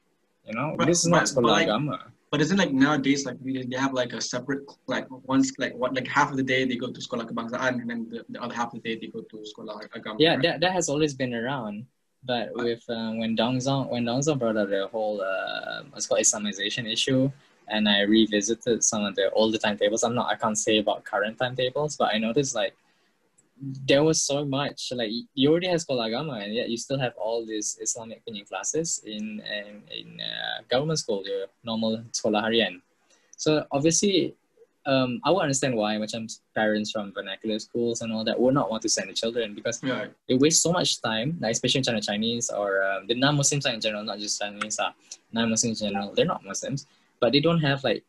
You 0.46 0.54
know, 0.54 0.76
this 0.86 1.00
is 1.00 1.08
not 1.08 1.32
but 1.36 1.44
like- 1.44 1.68
agama. 1.68 2.00
But 2.32 2.40
isn't 2.40 2.56
like 2.56 2.72
nowadays 2.72 3.26
like 3.26 3.36
we, 3.44 3.62
they 3.62 3.76
have 3.76 3.92
like 3.94 4.14
a 4.14 4.22
separate 4.22 4.64
like 4.88 5.06
once 5.28 5.52
like 5.60 5.76
what 5.76 5.94
like 5.94 6.08
half 6.08 6.32
of 6.32 6.38
the 6.38 6.44
day 6.44 6.64
they 6.64 6.78
go 6.78 6.88
to 6.88 7.00
sekolah 7.02 7.28
kebangsaan 7.28 7.82
and 7.82 7.90
then 7.90 8.08
the, 8.10 8.24
the 8.30 8.42
other 8.42 8.56
half 8.56 8.74
of 8.74 8.82
the 8.82 8.88
day 8.88 8.96
they 8.98 9.08
go 9.12 9.20
to 9.20 9.44
sekolah 9.44 9.84
agama. 9.92 10.16
Yeah, 10.18 10.36
right? 10.36 10.44
that, 10.44 10.62
that 10.62 10.72
has 10.72 10.88
always 10.88 11.14
been 11.14 11.36
around. 11.36 11.86
But 12.24 12.56
with 12.56 12.88
um, 12.88 13.20
when 13.20 13.36
Dongzong 13.36 13.90
when 13.90 14.06
Dongzong 14.06 14.40
brought 14.40 14.56
up 14.56 14.70
the 14.70 14.88
whole 14.88 15.20
uh, 15.20 15.84
what's 15.92 16.08
called 16.08 16.22
Islamization 16.22 16.90
issue, 16.90 17.30
and 17.68 17.90
I 17.90 18.02
revisited 18.04 18.82
some 18.82 19.04
of 19.04 19.16
the 19.16 19.30
older 19.32 19.58
timetables. 19.58 20.04
I'm 20.04 20.16
not 20.16 20.28
I 20.32 20.36
can't 20.36 20.58
say 20.58 20.78
about 20.78 21.04
current 21.04 21.38
timetables, 21.38 21.98
but 21.98 22.16
I 22.16 22.18
noticed 22.18 22.56
like 22.56 22.76
there 23.62 24.04
was 24.04 24.22
so 24.22 24.44
much 24.44 24.92
like 24.96 25.12
you 25.36 25.52
already 25.52 25.68
have 25.68 25.80
sekolah 25.82 26.10
agama, 26.10 26.44
and 26.44 26.54
yet 26.54 26.70
you 26.70 26.78
still 26.78 26.98
have 27.00 27.14
all 27.16 27.46
these 27.46 27.78
Islamic 27.82 28.20
opinion 28.26 28.46
classes 28.46 29.02
in 29.06 29.42
in, 29.46 29.84
in 29.94 30.08
uh, 30.22 30.66
government 30.70 31.00
school, 31.00 31.22
your 31.26 31.46
normal 31.64 32.02
sekolah 32.12 32.42
harian. 32.42 32.82
So 33.38 33.66
obviously, 33.72 34.34
um, 34.86 35.22
I 35.24 35.30
would 35.30 35.42
understand 35.46 35.76
why 35.78 35.98
macam 35.98 36.26
parents 36.58 36.90
from 36.90 37.14
vernacular 37.14 37.60
schools 37.60 38.02
and 38.02 38.10
all 38.14 38.26
that 38.26 38.40
would 38.40 38.54
not 38.54 38.70
want 38.70 38.82
to 38.82 38.90
send 38.90 39.10
the 39.10 39.14
children 39.14 39.54
because 39.54 39.78
Yeah. 39.86 40.10
they 40.28 40.34
waste 40.38 40.62
so 40.66 40.74
much 40.74 41.02
time, 41.02 41.38
like 41.42 41.54
especially 41.54 41.80
in 41.80 41.86
China 41.86 42.02
Chinese 42.02 42.50
or 42.50 42.82
um, 42.82 43.06
the 43.06 43.14
non-Muslims 43.14 43.66
in 43.66 43.82
general, 43.82 44.04
not 44.04 44.18
just 44.18 44.42
Chinese, 44.42 44.80
uh, 44.82 44.90
non-Muslims 45.34 45.82
in 45.82 45.90
general, 45.94 46.14
they're 46.18 46.26
not 46.26 46.42
Muslims, 46.46 46.86
but 47.22 47.30
they 47.32 47.40
don't 47.42 47.62
have 47.62 47.84
like 47.86 48.02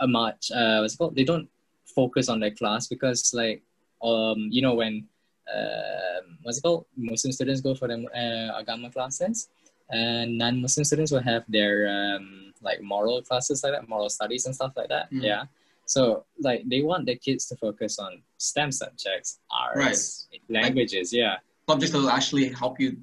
a 0.00 0.06
much, 0.06 0.50
uh, 0.50 0.78
what's 0.82 0.94
it 0.94 0.98
called? 0.98 1.14
They 1.14 1.22
don't 1.26 1.46
focus 1.86 2.28
on 2.28 2.38
their 2.42 2.50
class 2.50 2.86
because 2.90 3.34
like, 3.34 3.62
um, 4.02 4.48
you 4.50 4.62
know, 4.62 4.74
when, 4.74 5.06
um 5.54 6.38
what's 6.42 6.58
it 6.58 6.62
called? 6.62 6.86
Muslim 6.96 7.32
students 7.32 7.60
go 7.60 7.74
for 7.74 7.88
their 7.88 7.98
uh, 8.14 8.60
agama 8.62 8.92
classes 8.92 9.48
and 9.90 10.36
non-Muslim 10.36 10.84
students 10.84 11.10
will 11.12 11.22
have 11.22 11.44
their 11.48 11.88
um, 11.88 12.52
like 12.60 12.82
moral 12.82 13.22
classes 13.22 13.62
like 13.64 13.72
that, 13.72 13.88
moral 13.88 14.10
studies 14.10 14.44
and 14.46 14.54
stuff 14.54 14.72
like 14.76 14.88
that. 14.88 15.10
Mhm. 15.10 15.22
Yeah. 15.22 15.44
So 15.86 16.24
like 16.38 16.68
they 16.68 16.82
want 16.82 17.06
their 17.06 17.16
kids 17.16 17.46
to 17.46 17.56
focus 17.56 17.98
on 17.98 18.22
STEM 18.36 18.72
subjects, 18.72 19.40
arts, 19.50 20.28
languages. 20.50 21.12
Yeah, 21.12 21.36
Subjects 21.68 21.92
that 21.92 21.98
will 21.98 22.10
actually 22.10 22.48
help 22.50 22.78
you. 22.80 22.98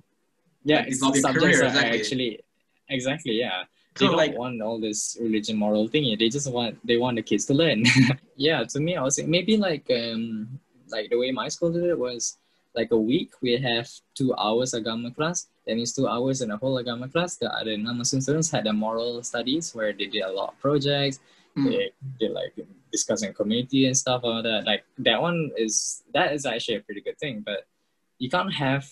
yeah. 0.63 0.77
Like, 0.77 0.87
it's 0.89 1.01
your 1.01 1.15
subjects 1.15 1.39
career, 1.39 1.59
that 1.61 1.67
exactly. 1.69 1.99
actually, 1.99 2.39
exactly. 2.89 3.33
Yeah. 3.39 3.63
They 3.95 4.05
So 4.05 4.07
don't 4.09 4.17
like 4.17 4.37
want 4.37 4.61
all 4.61 4.79
this 4.79 5.17
religion 5.19 5.57
moral 5.57 5.87
thingy. 5.89 6.19
They 6.19 6.29
just 6.29 6.51
want 6.51 6.77
they 6.85 6.97
want 6.97 7.15
the 7.15 7.23
kids 7.23 7.45
to 7.45 7.53
learn. 7.53 7.85
yeah. 8.35 8.63
To 8.63 8.79
me, 8.79 8.95
I 8.95 9.01
was 9.01 9.17
maybe 9.23 9.57
like 9.57 9.89
um 9.89 10.59
like 10.89 11.09
the 11.09 11.17
way 11.17 11.31
my 11.31 11.47
school 11.47 11.71
did 11.71 11.83
it 11.83 11.97
was 11.97 12.37
like 12.75 12.91
a 12.91 12.97
week 12.97 13.31
we 13.41 13.57
have 13.57 13.89
two 14.15 14.35
hours 14.35 14.73
agama 14.73 15.13
class. 15.15 15.47
That 15.65 15.75
means 15.75 15.93
two 15.93 16.07
hours 16.07 16.41
in 16.41 16.51
a 16.51 16.57
whole 16.57 16.81
agama 16.81 17.11
class. 17.11 17.37
The 17.37 17.51
other 17.51 17.77
non-Muslim 17.77 18.21
students 18.21 18.51
had 18.51 18.65
their 18.65 18.73
moral 18.73 19.23
studies 19.23 19.73
where 19.73 19.93
they 19.93 20.07
did 20.07 20.23
a 20.23 20.31
lot 20.31 20.53
of 20.53 20.59
projects 20.59 21.19
mm, 21.57 21.69
they 21.71 21.91
did 22.19 22.31
like 22.31 22.53
discussing 22.91 23.33
community 23.33 23.85
and 23.85 23.97
stuff 23.97 24.21
like 24.23 24.43
that. 24.43 24.65
Like 24.65 24.85
that 24.99 25.21
one 25.21 25.51
is 25.57 26.03
that 26.13 26.33
is 26.33 26.45
actually 26.45 26.75
a 26.75 26.81
pretty 26.81 27.01
good 27.01 27.17
thing, 27.17 27.43
but 27.45 27.65
you 28.19 28.29
can't 28.29 28.53
have 28.53 28.85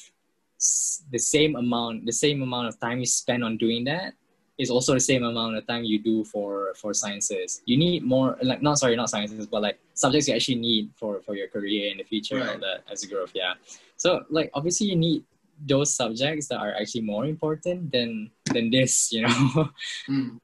the 1.12 1.20
same 1.20 1.56
amount 1.56 2.06
the 2.06 2.12
same 2.12 2.42
amount 2.42 2.68
of 2.68 2.80
time 2.80 3.00
you 3.00 3.06
spend 3.06 3.44
on 3.44 3.58
doing 3.58 3.84
that 3.84 4.14
is 4.58 4.70
also 4.70 4.94
the 4.94 5.00
same 5.00 5.24
amount 5.24 5.56
of 5.56 5.66
time 5.66 5.84
you 5.84 6.00
do 6.00 6.24
for 6.24 6.74
for 6.76 6.94
sciences. 6.94 7.62
You 7.66 7.78
need 7.78 8.04
more 8.04 8.38
like 8.44 8.62
not 8.62 8.78
sorry 8.78 8.96
not 8.96 9.10
sciences 9.10 9.48
but 9.48 9.62
like 9.62 9.80
subjects 9.94 10.28
you 10.28 10.36
actually 10.36 10.60
need 10.60 10.92
for 10.96 11.22
for 11.22 11.36
your 11.36 11.48
career 11.48 11.92
in 11.92 11.98
the 11.98 12.04
future 12.04 12.38
and 12.38 12.44
all 12.44 12.54
Right. 12.54 12.62
that 12.62 12.92
as 12.92 13.04
you 13.04 13.10
grow. 13.10 13.26
Yeah. 13.34 13.54
So 13.98 14.24
like 14.30 14.52
obviously 14.54 14.88
you 14.88 14.96
need 14.96 15.24
those 15.66 15.96
subjects 15.96 16.48
that 16.48 16.60
are 16.60 16.74
actually 16.74 17.02
more 17.02 17.26
important 17.26 17.92
than 17.92 18.32
than 18.54 18.70
this. 18.70 19.12
You 19.12 19.24
know. 19.24 19.70
mm. 20.10 20.40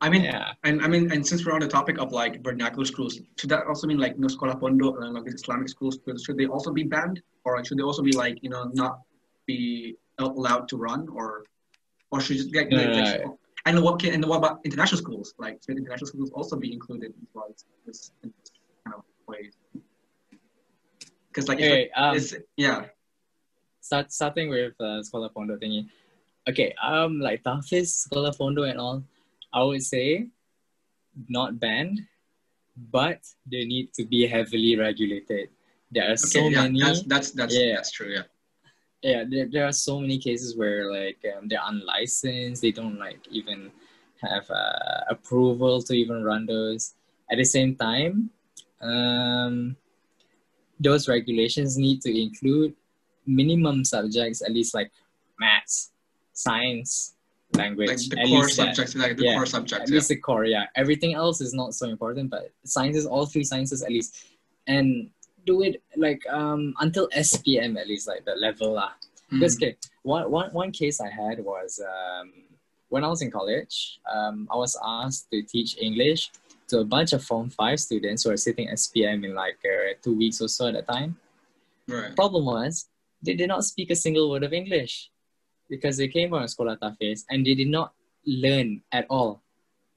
I 0.00 0.08
mean, 0.08 0.24
yeah. 0.24 0.52
and 0.64 0.82
I 0.82 0.88
mean, 0.88 1.10
and 1.12 1.26
since 1.26 1.44
we're 1.44 1.52
on 1.52 1.60
the 1.60 1.68
topic 1.68 1.98
of 1.98 2.12
like 2.12 2.42
vernacular 2.42 2.84
schools, 2.84 3.20
should 3.38 3.50
that 3.50 3.66
also 3.66 3.86
mean 3.86 3.98
like 3.98 4.16
sekolah 4.16 4.60
pondok 4.60 5.02
and 5.02 5.14
like 5.14 5.24
these 5.24 5.34
Islamic 5.34 5.68
schools? 5.68 5.98
Should 6.04 6.20
should 6.20 6.36
they 6.38 6.46
also 6.46 6.72
be 6.72 6.84
banned, 6.84 7.22
or 7.44 7.62
should 7.64 7.78
they 7.78 7.82
also 7.82 8.02
be 8.02 8.12
like 8.12 8.38
you 8.42 8.50
know 8.50 8.70
not 8.74 9.00
be 9.46 9.96
allowed 10.18 10.68
to 10.68 10.76
run, 10.76 11.08
or 11.08 11.44
or 12.10 12.20
should 12.20 12.36
just 12.36 12.54
like, 12.54 12.70
No, 12.70 12.84
no, 12.84 13.02
no. 13.02 13.38
and 13.66 13.82
what 13.82 14.00
can 14.00 14.14
and 14.14 14.24
what 14.24 14.38
about 14.38 14.60
international 14.64 14.98
schools? 14.98 15.34
Like 15.38 15.60
should 15.64 15.76
international 15.78 16.06
schools 16.06 16.30
also 16.32 16.56
be 16.56 16.72
included 16.72 17.12
as 17.20 17.28
well 17.34 17.46
as 17.50 17.64
this 17.86 18.12
in 18.22 18.32
this 18.40 18.50
kind 18.84 18.96
of 18.96 19.04
ways? 19.26 19.54
Because 21.28 21.48
like 21.48 21.58
Okay. 21.58 21.90
Um, 21.96 22.16
it's 22.16 22.34
yeah, 22.56 22.86
start 23.80 24.12
starting 24.12 24.48
with 24.50 24.74
uh, 24.80 25.02
Sekolah 25.04 25.30
Pondok 25.32 25.60
thingy. 25.62 25.88
Okay, 26.48 26.74
um, 26.82 27.20
like 27.20 27.42
Tahfiz, 27.42 28.08
Sekolah 28.08 28.34
Pondok 28.36 28.70
and 28.70 28.80
all, 28.80 29.04
I 29.52 29.62
would 29.62 29.82
say 29.82 30.28
not 31.28 31.60
banned, 31.60 32.00
but 32.90 33.20
they 33.44 33.64
need 33.64 33.92
to 33.94 34.06
be 34.06 34.26
heavily 34.26 34.76
regulated. 34.76 35.50
There 35.90 36.10
are 36.10 36.16
so 36.16 36.40
okay, 36.40 36.50
yeah, 36.54 36.62
many, 36.62 36.80
that's 36.80 37.02
that's 37.02 37.30
that's 37.32 37.54
Yeah. 37.54 37.74
that's 37.76 37.90
true. 37.92 38.08
Yeah, 38.16 38.22
yeah, 39.02 39.24
there, 39.28 39.46
there 39.50 39.66
are 39.66 39.72
so 39.72 40.00
many 40.00 40.18
cases 40.18 40.56
where 40.56 40.90
like 40.90 41.18
um, 41.36 41.48
they're 41.48 41.60
unlicensed, 41.64 42.62
they 42.62 42.72
don't 42.72 42.98
like 42.98 43.20
even 43.30 43.70
have 44.20 44.50
uh, 44.50 45.00
approval 45.08 45.80
to 45.82 45.92
even 45.94 46.24
run 46.24 46.46
those. 46.46 46.94
At 47.30 47.38
the 47.38 47.44
same 47.44 47.76
time, 47.76 48.30
um, 48.80 49.76
those 50.80 51.08
regulations 51.08 51.76
need 51.76 52.00
to 52.02 52.20
include 52.20 52.74
minimum 53.26 53.84
subjects, 53.84 54.42
at 54.42 54.52
least 54.52 54.74
like 54.74 54.90
maths, 55.38 55.92
science, 56.32 57.14
language, 57.54 57.88
like 57.88 57.98
the 57.98 58.20
at 58.20 58.28
core 58.28 58.42
that. 58.46 58.50
subjects, 58.50 58.94
like 58.96 59.16
the 59.16 59.24
Yeah, 59.24 59.34
core 59.34 59.42
At 59.42 59.48
subjects. 59.48 59.90
Yeah. 59.90 59.94
least 59.94 60.08
the 60.08 60.16
core, 60.16 60.44
yeah. 60.44 60.66
Everything 60.74 61.14
else 61.14 61.40
is 61.40 61.54
not 61.54 61.74
so 61.74 61.88
important, 61.88 62.30
but 62.30 62.50
sciences, 62.64 63.06
all 63.06 63.26
three 63.26 63.44
sciences 63.44 63.82
at 63.82 63.90
least, 63.90 64.24
and 64.66 65.10
do 65.48 65.62
it 65.66 65.74
like 65.96 66.22
um 66.38 66.62
until 66.84 67.08
SPM 67.26 67.72
at 67.80 67.86
least 67.90 68.06
like 68.12 68.24
the 68.28 68.36
level 68.46 68.70
lah. 68.80 68.92
Mm. 69.32 69.40
Because 69.40 69.56
okay, 69.56 69.72
one, 70.02 70.30
one, 70.30 70.50
one 70.52 70.72
case 70.72 71.00
I 71.00 71.10
had 71.10 71.36
was 71.44 71.80
um, 71.94 72.32
when 72.88 73.04
I 73.04 73.08
was 73.08 73.20
in 73.20 73.30
college, 73.30 74.00
um, 74.08 74.48
I 74.50 74.56
was 74.56 74.74
asked 74.82 75.28
to 75.32 75.42
teach 75.42 75.76
English 75.78 76.30
to 76.68 76.80
a 76.80 76.84
bunch 76.84 77.12
of 77.12 77.24
Form 77.24 77.48
5 77.50 77.80
students 77.80 78.24
who 78.24 78.30
are 78.30 78.36
sitting 78.36 78.68
SPM 78.68 79.24
in 79.24 79.34
like 79.34 79.60
uh, 79.64 79.92
two 80.02 80.16
weeks 80.16 80.40
or 80.40 80.48
so 80.48 80.68
at 80.68 80.76
a 80.76 80.82
time. 80.82 81.16
Right. 81.86 82.14
Problem 82.16 82.44
was, 82.44 82.88
they 83.22 83.34
did 83.34 83.48
not 83.48 83.64
speak 83.64 83.90
a 83.90 83.96
single 83.96 84.30
word 84.30 84.44
of 84.44 84.52
English 84.52 85.10
because 85.68 85.96
they 85.96 86.08
came 86.08 86.30
from 86.30 86.42
a 86.42 86.48
Sekolah 86.48 86.78
Tahfiz 86.78 87.24
and 87.28 87.44
they 87.44 87.54
did 87.54 87.68
not 87.68 87.92
learn 88.24 88.80
at 88.92 89.06
all 89.08 89.42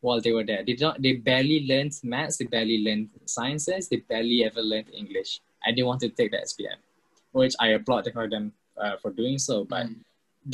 while 0.01 0.19
they 0.21 0.31
were 0.31 0.43
there. 0.43 0.63
They 0.65 0.73
did 0.73 0.81
not. 0.81 1.01
They 1.01 1.13
barely 1.13 1.65
learned 1.67 1.93
maths. 2.03 2.37
They 2.37 2.45
barely 2.45 2.79
learned 2.83 3.09
sciences. 3.25 3.87
They 3.87 3.97
barely 3.97 4.43
ever 4.43 4.61
learned 4.61 4.89
English, 4.93 5.39
and 5.65 5.77
they 5.77 5.83
wanted 5.83 6.09
to 6.11 6.15
take 6.21 6.31
the 6.31 6.37
SPM, 6.37 6.77
which 7.31 7.53
I 7.59 7.67
applaud 7.69 8.05
them 8.05 8.51
uh, 8.77 8.97
for 9.01 9.11
doing 9.11 9.37
so. 9.37 9.63
But 9.63 9.85
Mm. 9.87 9.95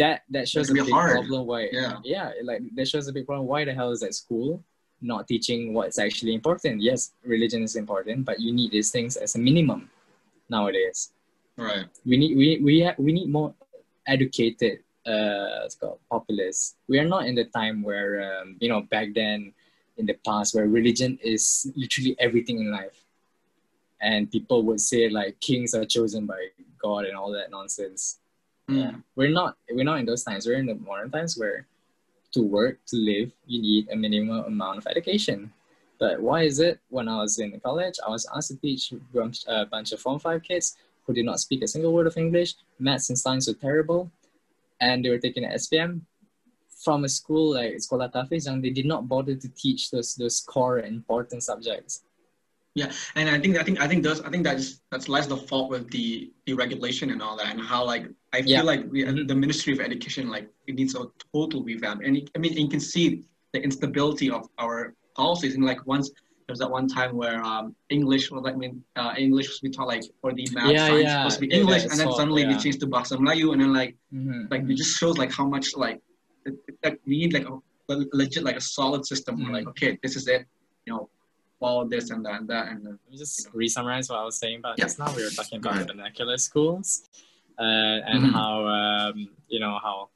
that 0.02 0.24
that 0.36 0.48
shows 0.48 0.70
a 0.70 0.74
big 0.74 0.92
hard. 0.92 1.12
problem. 1.12 1.48
Why? 1.48 1.70
Yeah. 1.72 1.98
yeah, 2.04 2.32
like 2.44 2.62
that 2.76 2.88
shows 2.88 3.08
a 3.08 3.14
big 3.14 3.26
problem. 3.26 3.48
Why 3.48 3.64
the 3.66 3.74
hell 3.74 3.92
is 3.92 4.02
that 4.02 4.14
school 4.14 4.64
not 5.02 5.28
teaching 5.28 5.74
what's 5.74 5.98
actually 6.00 6.34
important? 6.34 6.82
Yes, 6.82 7.14
religion 7.24 7.62
is 7.64 7.76
important, 7.76 8.26
but 8.26 8.40
you 8.40 8.52
need 8.52 8.72
these 8.72 8.92
things 8.92 9.16
as 9.16 9.36
a 9.36 9.40
minimum 9.40 9.90
nowadays 10.50 11.12
Right. 11.58 11.86
we 12.06 12.16
need 12.18 12.34
we 12.38 12.48
we 12.64 12.74
ha- 12.84 12.96
we 12.98 13.12
need 13.12 13.30
more 13.30 13.54
educated 14.06 14.80
uh, 15.08 15.64
it's 15.66 15.76
called 15.76 16.00
populace. 16.10 16.76
We 16.88 17.00
are 17.00 17.08
not 17.08 17.26
in 17.26 17.36
the 17.36 17.46
time 17.46 17.82
where 17.82 18.42
um, 18.42 18.58
you 18.60 18.70
know 18.70 18.82
back 18.82 19.10
then 19.16 19.54
in 19.98 20.06
the 20.06 20.16
past 20.26 20.54
where 20.54 20.68
religion 20.68 21.18
is 21.24 21.72
literally 21.76 22.16
everything 22.20 22.60
in 22.60 22.72
life, 22.72 23.06
and 24.02 24.30
people 24.30 24.64
would 24.64 24.82
say 24.82 25.10
like 25.10 25.40
kings 25.40 25.74
are 25.74 25.86
chosen 25.86 26.26
by 26.26 26.48
God 26.78 27.06
and 27.06 27.16
all 27.16 27.32
that 27.32 27.52
nonsense. 27.52 28.20
Mm. 28.70 28.78
Yeah, 28.78 28.92
we're 29.16 29.32
not 29.32 29.56
we're 29.72 29.86
not 29.86 30.00
in 30.00 30.06
those 30.06 30.24
times. 30.24 30.46
We're 30.46 30.60
in 30.60 30.66
the 30.66 30.76
modern 30.76 31.10
times 31.10 31.38
where 31.38 31.66
to 32.34 32.42
work 32.42 32.78
to 32.88 32.98
live 32.98 33.32
you 33.46 33.62
need 33.62 33.88
a 33.90 33.96
minimum 33.96 34.44
amount 34.46 34.80
of 34.80 34.88
education. 34.88 35.52
But 36.00 36.22
why 36.22 36.44
is 36.44 36.60
it 36.60 36.80
when 36.90 37.08
I 37.08 37.22
was 37.22 37.40
in 37.40 37.60
college, 37.62 37.96
I 38.06 38.10
was 38.10 38.28
asked 38.36 38.50
to 38.50 38.58
teach 38.58 38.92
a 39.48 39.66
bunch 39.66 39.92
of 39.92 40.00
Form 40.00 40.20
5 40.20 40.44
kids 40.44 40.78
who 41.06 41.14
did 41.14 41.26
not 41.26 41.40
speak 41.40 41.64
a 41.64 41.68
single 41.68 41.94
word 41.94 42.06
of 42.06 42.18
English, 42.18 42.56
maths 42.78 43.10
and 43.10 43.18
science 43.18 43.48
were 43.48 43.56
terrible, 43.56 44.12
and 44.80 45.04
they 45.04 45.10
were 45.10 45.18
taking 45.20 45.44
an 45.44 45.52
SPM 45.54 46.02
from 46.84 47.04
a 47.04 47.10
school 47.10 47.54
like 47.54 47.74
Sekolah 47.76 48.12
Tahfiz 48.14 48.48
and 48.48 48.64
they 48.64 48.70
did 48.70 48.86
not 48.86 49.08
bother 49.08 49.36
to 49.36 49.50
teach 49.50 49.90
those 49.92 50.16
those 50.16 50.40
core 50.42 50.80
important 50.80 51.44
subjects. 51.44 52.04
Yeah, 52.76 52.92
and 53.16 53.28
I 53.28 53.40
think 53.40 53.58
I 53.58 53.64
think 53.64 53.82
I 53.82 53.88
think 53.88 54.04
those 54.04 54.22
I 54.22 54.30
think 54.30 54.44
that's 54.44 54.82
that's 54.92 55.10
less 55.10 55.26
the 55.26 55.38
fault 55.38 55.72
with 55.72 55.90
the 55.90 56.32
the 56.46 56.54
regulation 56.54 57.10
and 57.10 57.22
all 57.24 57.36
that, 57.38 57.50
and 57.52 57.60
how 57.60 57.84
like 57.84 58.06
I 58.34 58.42
feel 58.44 58.52
Yeah. 58.52 58.62
like 58.62 58.82
we, 58.92 59.04
Mhm. 59.04 59.28
the 59.28 59.34
Ministry 59.34 59.74
of 59.74 59.80
Education 59.80 60.30
like 60.30 60.48
it 60.68 60.76
needs 60.76 60.94
a 60.94 61.06
total 61.34 61.64
revamp. 61.64 62.02
And 62.06 62.18
it- 62.18 62.30
I 62.36 62.38
mean, 62.38 62.54
you 62.54 62.70
can 62.70 62.80
see 62.80 63.24
the 63.54 63.60
instability 63.64 64.30
of 64.30 64.48
our 64.60 64.94
policies. 65.16 65.56
And 65.56 65.66
like 65.66 65.82
once 65.88 66.12
there 66.48 66.54
was 66.54 66.60
that 66.60 66.72
one 66.72 66.88
time 66.88 67.16
where 67.18 67.44
um, 67.44 67.76
English 67.90 68.32
was 68.32 68.42
like 68.44 68.54
I 68.54 68.58
mean 68.58 68.82
uh, 68.96 69.14
English 69.18 69.48
was 69.50 69.60
to 69.60 69.64
be 69.64 69.70
taught 69.70 69.88
like 69.88 70.04
for 70.22 70.32
the 70.34 70.48
math 70.54 70.72
Yeah, 70.72 70.88
science 70.88 71.02
yeah, 71.04 71.18
supposed 71.20 71.40
to 71.42 71.48
be 71.48 71.54
English, 71.54 71.82
that's 71.84 71.92
and 72.00 72.00
then 72.08 72.12
suddenly 72.16 72.44
yeah. 72.44 72.54
they 72.54 72.58
changed 72.64 72.80
to 72.80 72.88
Bahasa 72.88 73.18
Melayu, 73.18 73.52
and 73.52 73.62
then 73.62 73.74
like 73.74 73.96
Mhm, 74.14 74.50
like 74.50 74.62
it 74.70 74.76
just 74.76 74.98
shows 74.98 75.18
like 75.18 75.32
how 75.32 75.46
much 75.46 75.76
like 75.76 76.00
it, 76.46 76.54
it- 76.70 76.78
like 76.84 77.00
we 77.06 77.18
need 77.18 77.34
like 77.34 77.46
a 77.50 77.60
legit 78.14 78.44
like 78.44 78.56
a 78.56 78.62
solid 78.62 79.06
system 79.06 79.44
where 79.44 79.52
like 79.52 79.66
Mhm. 79.66 79.70
okay 79.72 80.00
this 80.02 80.16
is 80.16 80.26
it, 80.28 80.46
you 80.86 80.94
know, 80.94 81.10
follow 81.60 81.84
this 81.94 82.12
and 82.12 82.24
that 82.26 82.36
and 82.40 82.48
that 82.48 82.66
and 82.72 82.80
then 82.86 82.94
Let 83.04 83.12
me 83.12 83.18
just 83.18 83.50
re-summarize 83.54 84.08
what 84.10 84.20
I 84.20 84.24
was 84.24 84.38
saying 84.40 84.60
about 84.60 84.78
Yeah. 84.80 84.86
just 84.86 85.00
now. 85.00 85.14
We 85.14 85.24
were 85.24 85.32
talking 85.40 85.58
about 85.60 85.86
vernacular 85.88 86.38
schools 86.38 87.04
uh, 87.60 87.98
and 88.12 88.24
Mhm. 88.24 88.32
how 88.32 88.54
um, 88.80 89.18
you 89.50 89.60
know 89.60 89.76
how 89.84 90.10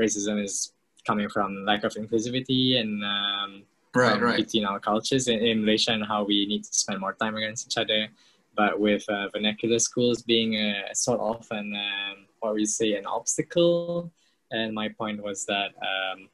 racism 0.00 0.42
is 0.42 0.72
coming 1.06 1.28
from 1.28 1.64
lack 1.66 1.84
of 1.84 1.92
inclusivity 1.92 2.80
and 2.80 3.04
um, 3.04 3.50
um, 3.94 4.20
right. 4.20 4.36
between 4.36 4.64
our 4.64 4.80
cultures 4.80 5.28
in, 5.28 5.38
in 5.40 5.60
Malaysia 5.64 5.92
and 5.92 6.04
how 6.04 6.24
we 6.24 6.46
need 6.46 6.64
to 6.64 6.72
spend 6.72 7.00
more 7.00 7.14
time 7.14 7.36
against 7.36 7.66
each 7.66 7.76
other. 7.76 8.08
But 8.56 8.80
with 8.80 9.08
uh, 9.08 9.28
vernacular 9.28 9.78
schools 9.78 10.22
being 10.22 10.56
a 10.56 10.94
sort 10.94 11.20
of 11.20 11.46
an 11.50 11.74
um, 11.74 12.26
what 12.40 12.54
we 12.54 12.64
say 12.66 12.94
an 12.94 13.06
obstacle, 13.06 14.10
and 14.50 14.74
my 14.74 14.88
point 14.88 15.22
was 15.22 15.44
that 15.46 15.70
um, 15.82 16.28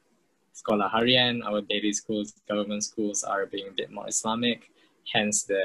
Sekolah 0.55 0.91
Harian, 0.91 1.45
our 1.45 1.61
daily 1.61 1.93
schools, 1.93 2.33
government 2.47 2.83
schools 2.83 3.23
are 3.23 3.45
being 3.45 3.67
a 3.67 3.71
bit 3.71 3.91
more 3.91 4.07
Islamic, 4.07 4.71
hence 5.13 5.43
the 5.43 5.61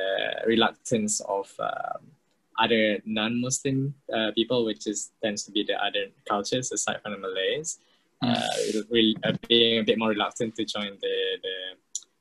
reluctance 0.46 1.20
of 1.20 1.48
um, 1.60 2.10
other 2.58 3.00
non-Muslim 3.06 3.94
uh, 4.12 4.30
people, 4.34 4.64
which 4.64 4.86
is 4.86 5.12
tends 5.22 5.44
to 5.44 5.52
be 5.52 5.64
the 5.64 5.74
other 5.82 6.06
cultures 6.28 6.72
aside 6.72 7.00
from 7.02 7.12
the 7.12 7.18
Malays, 7.18 7.78
uh, 8.22 8.48
really, 8.90 9.16
uh, 9.24 9.32
being 9.48 9.80
a 9.80 9.84
bit 9.84 9.98
more 9.98 10.10
reluctant 10.10 10.54
to 10.56 10.64
join 10.64 10.96
the, 11.00 11.16
the 11.42 11.56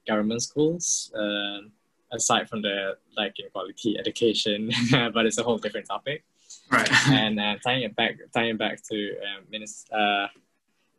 government 0.08 0.42
schools. 0.42 1.12
Um 1.16 1.72
aside 2.12 2.50
from 2.50 2.60
the 2.64 2.98
like 3.16 3.40
inequality 3.40 3.96
education, 4.00 4.72
but 5.14 5.28
it's 5.28 5.38
a 5.38 5.44
whole 5.44 5.60
different 5.60 5.88
topic 5.88 6.24
right. 6.72 6.90
and 7.10 7.40
uh, 7.40 7.56
tying 7.64 7.84
it 7.84 7.96
back, 7.96 8.16
tying 8.34 8.52
it 8.52 8.58
back 8.58 8.82
to 8.84 9.16
uh, 9.18 9.96
uh, 9.96 10.28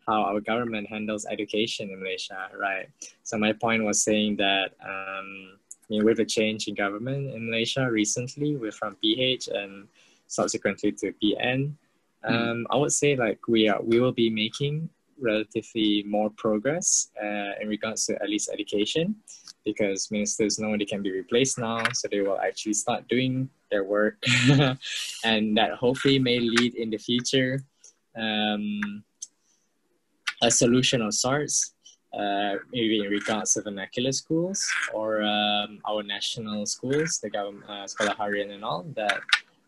how 0.06 0.22
our 0.22 0.40
government 0.40 0.88
handles 0.88 1.26
education 1.30 1.90
in 1.90 2.00
Malaysia, 2.00 2.48
right? 2.58 2.88
So 3.22 3.38
my 3.38 3.52
point 3.52 3.84
was 3.84 4.02
saying 4.02 4.36
that 4.36 4.72
um, 4.84 5.58
I 5.58 5.86
mean, 5.88 6.04
with 6.04 6.18
the 6.18 6.24
change 6.24 6.68
in 6.68 6.74
government 6.74 7.34
in 7.34 7.50
Malaysia 7.50 7.88
recently, 7.90 8.56
we're 8.56 8.72
from 8.72 8.96
PH 8.96 9.48
and 9.48 9.88
subsequently 10.26 10.92
to 10.92 11.12
PN. 11.22 11.72
Um, 12.24 12.66
I 12.70 12.76
would 12.76 12.92
say 12.92 13.16
like 13.16 13.38
we 13.48 13.68
are, 13.68 13.80
we 13.82 14.00
will 14.00 14.12
be 14.12 14.30
making 14.30 14.88
relatively 15.20 16.04
more 16.06 16.30
progress 16.30 17.10
uh, 17.22 17.52
in 17.60 17.68
regards 17.68 18.06
to 18.06 18.14
at 18.22 18.28
least 18.28 18.50
education 18.52 19.16
because 19.64 20.10
ministers 20.10 20.58
know 20.58 20.76
they 20.76 20.84
can 20.84 21.02
be 21.02 21.10
replaced 21.10 21.58
now, 21.58 21.84
so 21.92 22.08
they 22.10 22.20
will 22.20 22.38
actually 22.38 22.72
start 22.72 23.06
doing 23.08 23.48
their 23.70 23.84
work, 23.84 24.16
and 25.24 25.56
that 25.56 25.72
hopefully 25.78 26.18
may 26.18 26.40
lead 26.40 26.74
in 26.74 26.90
the 26.90 26.96
future 26.96 27.62
um, 28.16 29.04
a 30.42 30.50
solution 30.50 31.02
of 31.02 31.14
sorts, 31.14 31.74
uh, 32.12 32.54
maybe 32.72 33.04
in 33.04 33.10
regards 33.10 33.54
to 33.54 33.62
vernacular 33.62 34.12
schools 34.12 34.66
or 34.94 35.22
um, 35.22 35.78
our 35.86 36.02
national 36.02 36.66
schools, 36.66 37.20
the 37.22 37.30
government, 37.30 37.64
uh, 37.68 37.86
Sekolah 37.86 38.16
Harian 38.16 38.52
and 38.52 38.64
all, 38.64 38.84
that 38.96 39.20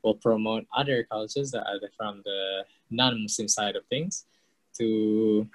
will 0.03 0.15
promote 0.15 0.67
other 0.77 1.05
cultures 1.05 1.51
that 1.53 1.65
are 1.67 1.81
from 1.97 2.23
the 2.25 2.65
non-Muslim 2.91 3.49
side 3.49 3.77
of 3.77 3.85
things 3.87 4.27
to 4.79 5.47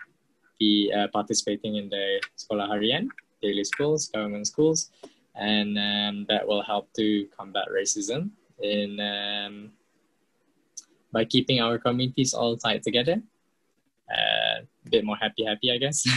be 0.59 0.91
uh, 0.95 1.07
participating 1.13 1.75
in 1.75 1.89
the 1.89 2.21
Sekolah 2.37 2.69
Harian, 2.69 3.07
daily 3.41 3.63
schools, 3.63 4.07
government 4.07 4.47
schools, 4.47 4.91
and 5.35 5.77
um, 5.77 6.25
that 6.29 6.47
will 6.47 6.63
help 6.63 6.91
to 6.93 7.27
combat 7.37 7.67
racism 7.71 8.31
in 8.61 8.99
um, 8.99 9.71
by 11.11 11.23
keeping 11.25 11.61
our 11.61 11.77
communities 11.77 12.33
all 12.33 12.57
tied 12.57 12.83
together. 12.83 13.21
Uh, 14.09 14.61
a 14.85 14.89
bit 14.89 15.03
more 15.03 15.17
happy, 15.17 15.43
happy, 15.43 15.69
I 15.69 15.77
guess, 15.77 16.07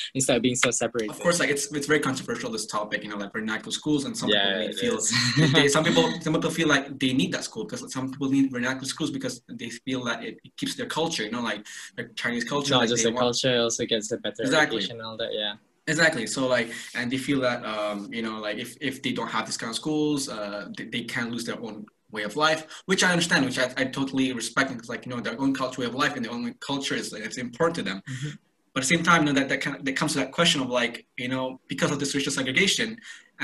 instead 0.14 0.36
of 0.36 0.42
being 0.42 0.54
so 0.54 0.70
separated. 0.70 1.10
Of 1.10 1.20
course, 1.20 1.40
like 1.40 1.50
it's 1.50 1.70
it's 1.72 1.86
very 1.86 2.00
controversial 2.00 2.50
this 2.50 2.64
topic, 2.64 3.04
you 3.04 3.10
know, 3.10 3.18
like 3.18 3.32
vernacular 3.34 3.70
schools, 3.70 4.06
and 4.06 4.16
some 4.16 4.30
yeah, 4.30 4.66
people 4.66 4.76
feel 4.78 5.48
they, 5.52 5.68
some 5.68 5.84
people 5.84 6.10
some 6.22 6.32
people 6.32 6.50
feel 6.50 6.68
like 6.68 6.98
they 6.98 7.12
need 7.12 7.32
that 7.32 7.44
school 7.44 7.64
because 7.64 7.92
some 7.92 8.10
people 8.10 8.30
need 8.30 8.50
vernacular 8.50 8.86
schools 8.86 9.10
because 9.10 9.42
they 9.48 9.68
feel 9.68 10.02
that 10.04 10.24
it, 10.24 10.38
it 10.42 10.56
keeps 10.56 10.74
their 10.74 10.86
culture, 10.86 11.22
you 11.22 11.30
know, 11.30 11.42
like 11.42 11.66
their 11.96 12.08
Chinese 12.14 12.44
culture. 12.44 12.72
not 12.72 12.80
like 12.80 12.88
just 12.88 13.04
the 13.04 13.10
want- 13.10 13.18
culture, 13.18 13.60
also 13.60 13.84
gets 13.84 14.10
a 14.12 14.16
better 14.16 14.42
Exactly. 14.42 14.78
education 14.78 15.00
and 15.00 15.06
all 15.06 15.16
that. 15.18 15.30
Yeah. 15.32 15.54
Exactly. 15.86 16.26
So 16.26 16.46
like, 16.46 16.72
and 16.94 17.10
they 17.10 17.18
feel 17.18 17.40
that 17.40 17.62
um, 17.66 18.10
you 18.10 18.22
know, 18.22 18.40
like 18.40 18.56
if 18.56 18.74
if 18.80 19.02
they 19.02 19.12
don't 19.12 19.28
have 19.28 19.44
this 19.44 19.58
kind 19.58 19.68
of 19.68 19.76
schools, 19.76 20.30
uh, 20.30 20.68
they, 20.78 20.84
they 20.84 21.02
can 21.02 21.30
lose 21.30 21.44
their 21.44 21.60
own 21.60 21.84
way 22.16 22.24
of 22.30 22.34
life, 22.46 22.62
which 22.90 23.02
I 23.06 23.10
understand, 23.14 23.40
which 23.44 23.58
I, 23.64 23.66
I 23.80 23.84
totally 23.98 24.26
respect, 24.32 24.66
because 24.72 24.88
like 24.94 25.02
you 25.04 25.10
know, 25.12 25.20
their 25.20 25.38
own 25.42 25.52
culture, 25.60 25.80
way 25.82 25.88
of 25.92 25.96
life, 26.04 26.14
and 26.16 26.22
their 26.24 26.32
own 26.36 26.44
culture 26.70 26.94
is 27.00 27.06
it's 27.12 27.38
important 27.48 27.76
to 27.80 27.84
them. 27.90 27.98
Mhm. 28.14 28.30
But 28.72 28.78
at 28.82 28.88
the 28.88 28.92
same 28.94 29.04
time, 29.10 29.20
you 29.20 29.26
know, 29.28 29.38
that 29.40 29.48
that, 29.52 29.60
kind 29.64 29.76
of, 29.76 29.84
that 29.86 29.96
comes 30.00 30.12
to 30.14 30.18
that 30.22 30.32
question 30.38 30.58
of 30.64 30.68
like, 30.80 30.94
you 31.24 31.28
know, 31.34 31.60
because 31.72 31.90
of 31.92 31.98
this 32.00 32.14
racial 32.16 32.32
segregation, 32.40 32.88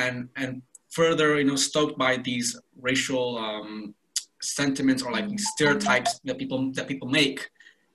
and 0.04 0.16
and 0.42 0.50
further, 1.00 1.28
you 1.40 1.46
know, 1.50 1.58
stoked 1.70 1.96
by 2.06 2.12
these 2.28 2.48
racial 2.88 3.26
um, 3.46 3.94
sentiments 4.58 5.00
or 5.04 5.10
like 5.16 5.28
these 5.32 5.46
stereotypes 5.54 6.10
that 6.26 6.36
people 6.42 6.60
that 6.76 6.86
people 6.92 7.08
make, 7.20 7.38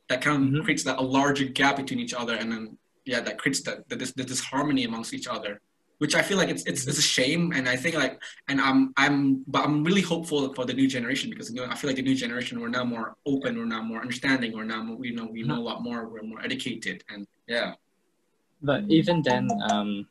that 0.09 0.19
kind 0.25 0.35
of 0.38 0.43
Mhm. 0.43 0.63
creates 0.65 0.83
that 0.88 0.97
a 1.03 1.05
larger 1.19 1.45
gap 1.59 1.75
between 1.81 1.99
each 2.05 2.15
other, 2.21 2.35
and 2.41 2.47
then 2.51 2.63
yeah, 3.11 3.21
that 3.27 3.38
creates 3.41 3.61
that, 3.67 3.77
that 3.89 3.99
this, 3.99 4.11
this 4.17 4.25
disharmony 4.33 4.83
amongst 4.89 5.13
each 5.17 5.27
other, 5.35 5.61
which 5.99 6.13
I 6.15 6.21
feel 6.21 6.38
like 6.38 6.49
it's, 6.49 6.63
it's 6.65 6.88
it's 6.88 6.97
a 6.97 7.01
shame, 7.01 7.51
and 7.55 7.69
I 7.69 7.75
think 7.75 7.95
like, 7.95 8.21
and 8.49 8.60
I'm 8.60 8.93
I'm 8.97 9.43
but 9.47 9.63
I'm 9.65 9.84
really 9.84 10.01
hopeful 10.01 10.53
for 10.53 10.65
the 10.65 10.73
new 10.73 10.88
generation 10.88 11.29
because 11.29 11.49
you 11.49 11.58
know 11.62 11.67
I 11.71 11.75
feel 11.75 11.89
like 11.89 11.97
the 11.97 12.03
new 12.03 12.15
generation 12.15 12.60
we're 12.60 12.69
now 12.69 12.84
more 12.84 13.15
open, 13.25 13.58
we're 13.58 13.65
now 13.65 13.81
more 13.81 14.01
understanding, 14.01 14.53
we're 14.55 14.63
now 14.65 14.84
more, 14.84 14.97
we 14.97 15.12
know 15.12 15.25
we 15.25 15.43
know 15.43 15.58
a 15.58 15.65
lot 15.69 15.84
more, 15.84 16.08
we're 16.08 16.23
more 16.23 16.41
educated, 16.43 17.03
and 17.10 17.25
yeah, 17.47 17.73
But 18.62 18.84
even 18.89 19.21
then, 19.21 19.47
um, 19.71 20.08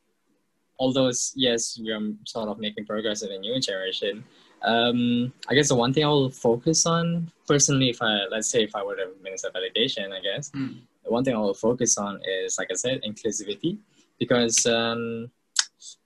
although 0.78 1.08
it's, 1.08 1.32
yes, 1.36 1.78
we're 1.80 2.14
sort 2.24 2.48
of 2.48 2.58
making 2.58 2.86
progress 2.86 3.22
in 3.22 3.30
the 3.30 3.38
new 3.38 3.60
generation, 3.60 4.24
um, 4.62 5.32
I 5.48 5.54
guess 5.54 5.68
the 5.68 5.74
one 5.74 5.92
thing 5.92 6.04
I 6.04 6.08
will 6.08 6.30
focus 6.30 6.86
on 6.86 7.30
personally, 7.46 7.90
if 7.90 8.00
I 8.00 8.24
let's 8.30 8.48
say 8.48 8.62
if 8.64 8.74
I 8.74 8.82
were 8.82 8.96
the 8.96 9.12
minister 9.22 9.48
of 9.48 9.56
education, 9.56 10.12
I 10.12 10.20
guess 10.20 10.50
Mm. 10.50 10.80
the 11.04 11.10
one 11.10 11.22
thing 11.24 11.34
I 11.34 11.38
will 11.38 11.54
focus 11.68 11.98
on 11.98 12.20
is, 12.26 12.56
like 12.58 12.70
I 12.70 12.74
said, 12.74 13.02
inclusivity, 13.02 13.76
because 14.18 14.64
um, 14.66 15.30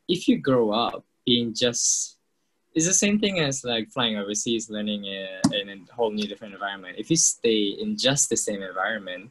if 0.09 0.29
you 0.29 0.39
grow 0.39 0.71
up 0.71 1.05
being 1.27 1.55
just 1.55 2.19
it's 2.75 2.87
the 2.87 2.95
same 2.95 3.19
thing 3.19 3.41
as 3.41 3.65
like 3.65 3.91
flying 3.91 4.17
overseas, 4.17 4.71
learning 4.71 5.05
in, 5.05 5.27
in 5.53 5.87
a 5.91 5.95
whole 5.95 6.13
new 6.13 6.29
different 6.29 6.55
environment. 6.55 6.97
If 6.99 7.11
you 7.11 7.17
stay 7.17 7.77
in 7.81 7.97
just 7.97 8.29
the 8.31 8.37
same 8.37 8.63
environment, 8.63 9.31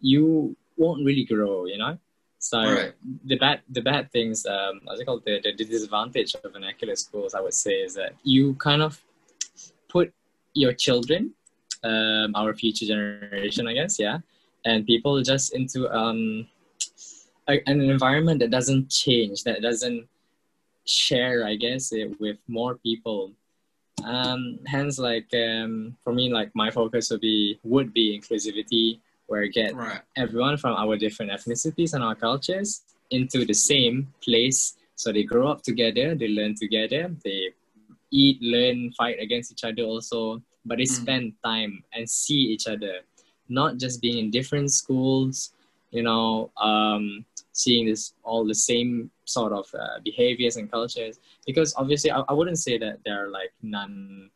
you 0.00 0.56
won't 0.76 1.04
really 1.04 1.24
grow, 1.24 1.66
you 1.66 1.78
know. 1.78 1.98
So 2.38 2.60
Right. 2.60 2.94
the 3.24 3.36
bad 3.38 3.62
the 3.70 3.80
bad 3.80 4.12
things, 4.12 4.46
um, 4.46 4.80
what's 4.84 5.00
it 5.00 5.04
called? 5.04 5.24
The, 5.24 5.40
the 5.42 5.52
disadvantage 5.52 6.36
of 6.36 6.52
vernacular 6.52 6.94
schools, 6.94 7.34
I 7.34 7.40
would 7.40 7.54
say, 7.54 7.72
is 7.86 7.94
that 7.94 8.12
you 8.22 8.54
kind 8.54 8.82
of 8.82 9.02
put 9.88 10.12
your 10.54 10.72
children, 10.72 11.32
um, 11.82 12.32
our 12.36 12.54
future 12.54 12.86
generation, 12.86 13.66
I 13.66 13.72
guess, 13.72 13.98
yeah, 13.98 14.18
and 14.64 14.86
people 14.86 15.20
just 15.22 15.54
into 15.54 15.90
um, 15.90 16.46
a, 17.48 17.60
an 17.66 17.80
environment 17.80 18.40
that 18.40 18.50
doesn't 18.50 18.90
change, 18.90 19.44
that 19.44 19.62
doesn't 19.62 20.08
share, 20.86 21.46
I 21.46 21.56
guess, 21.56 21.92
it 21.92 22.18
with 22.20 22.38
more 22.48 22.76
people 22.76 23.32
Um, 24.04 24.58
hence, 24.66 24.98
like 24.98 25.28
um, 25.34 25.96
for 26.04 26.12
me, 26.12 26.28
like 26.32 26.50
my 26.54 26.70
focus 26.70 27.10
would 27.10 27.20
be 27.20 27.58
would 27.64 27.92
be 27.92 28.06
inclusivity, 28.18 29.00
where 29.28 29.42
I 29.44 29.48
get 29.48 29.72
Right. 29.74 30.00
everyone 30.16 30.56
from 30.58 30.74
our 30.76 30.96
different 30.96 31.32
ethnicities 31.32 31.94
and 31.94 32.02
our 32.04 32.14
cultures 32.14 32.82
into 33.10 33.44
the 33.44 33.54
same 33.54 34.12
place. 34.26 34.76
So 34.96 35.12
they 35.12 35.24
grow 35.24 35.48
up 35.48 35.62
together, 35.62 36.14
they 36.14 36.28
learn 36.28 36.54
together, 36.54 37.02
they 37.24 37.50
eat, 38.10 38.40
learn, 38.42 38.92
fight 38.92 39.18
against 39.20 39.52
each 39.52 39.64
other 39.64 39.82
also, 39.82 40.42
but 40.64 40.78
they 40.78 40.84
Mm. 40.88 41.00
spend 41.02 41.24
time 41.44 41.82
and 41.94 42.08
see 42.08 42.40
each 42.54 42.66
other, 42.66 42.94
not 43.48 43.78
just 43.78 44.00
being 44.00 44.18
in 44.18 44.30
different 44.30 44.70
schools, 44.72 45.52
you 45.90 46.02
know, 46.02 46.50
um, 46.56 47.24
seeing 47.56 47.86
this 47.86 48.12
all 48.22 48.44
the 48.44 48.54
same 48.54 49.10
sort 49.24 49.52
of 49.52 49.66
uh, 49.74 49.98
behaviors 50.04 50.56
and 50.56 50.70
cultures. 50.70 51.18
Because 51.46 51.74
obviously, 51.76 52.10
I, 52.10 52.20
I 52.28 52.32
wouldn't 52.32 52.58
say 52.58 52.76
that 52.78 53.00
there 53.04 53.18
are 53.24 53.30
like 53.30 53.52
none, 53.62 54.30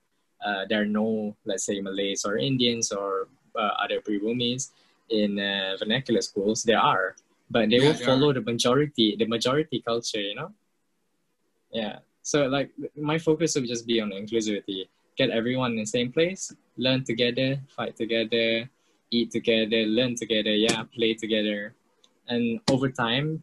uh, 0.45 0.65
there 0.69 0.81
are 0.83 0.87
no, 1.01 1.37
let's 1.45 1.65
say, 1.65 1.81
Malays 1.81 2.25
or 2.25 2.39
Indians 2.39 2.93
or 2.93 3.29
uh, 3.55 3.73
other 3.85 4.01
Pribumis 4.01 4.71
in 5.11 5.39
uh, 5.39 5.77
vernacular 5.79 6.23
schools. 6.23 6.63
There 6.63 6.79
are, 6.81 7.15
but 7.51 7.69
they 7.71 7.79
Yeah, 7.79 7.89
will 7.89 7.95
follow 7.95 8.33
the 8.33 8.41
majority, 8.41 9.17
the 9.19 9.27
majority 9.27 9.83
culture, 9.87 10.21
you 10.21 10.35
know. 10.35 10.51
Yeah. 11.73 11.99
So 12.23 12.47
like 12.47 12.71
my 12.97 13.19
focus 13.19 13.55
would 13.55 13.67
just 13.67 13.87
be 13.87 14.01
on 14.01 14.11
inclusivity. 14.11 14.89
Get 15.17 15.31
everyone 15.31 15.73
in 15.73 15.79
the 15.79 15.87
same 15.87 16.11
place, 16.13 16.53
learn 16.77 17.05
together, 17.05 17.61
fight 17.77 17.97
together, 17.97 18.69
eat 19.11 19.31
together, 19.31 19.85
learn 19.85 20.15
together, 20.15 20.55
yeah, 20.55 20.85
play 20.95 21.15
together. 21.15 21.75
And 22.29 22.61
over 22.71 22.89
time 22.91 23.43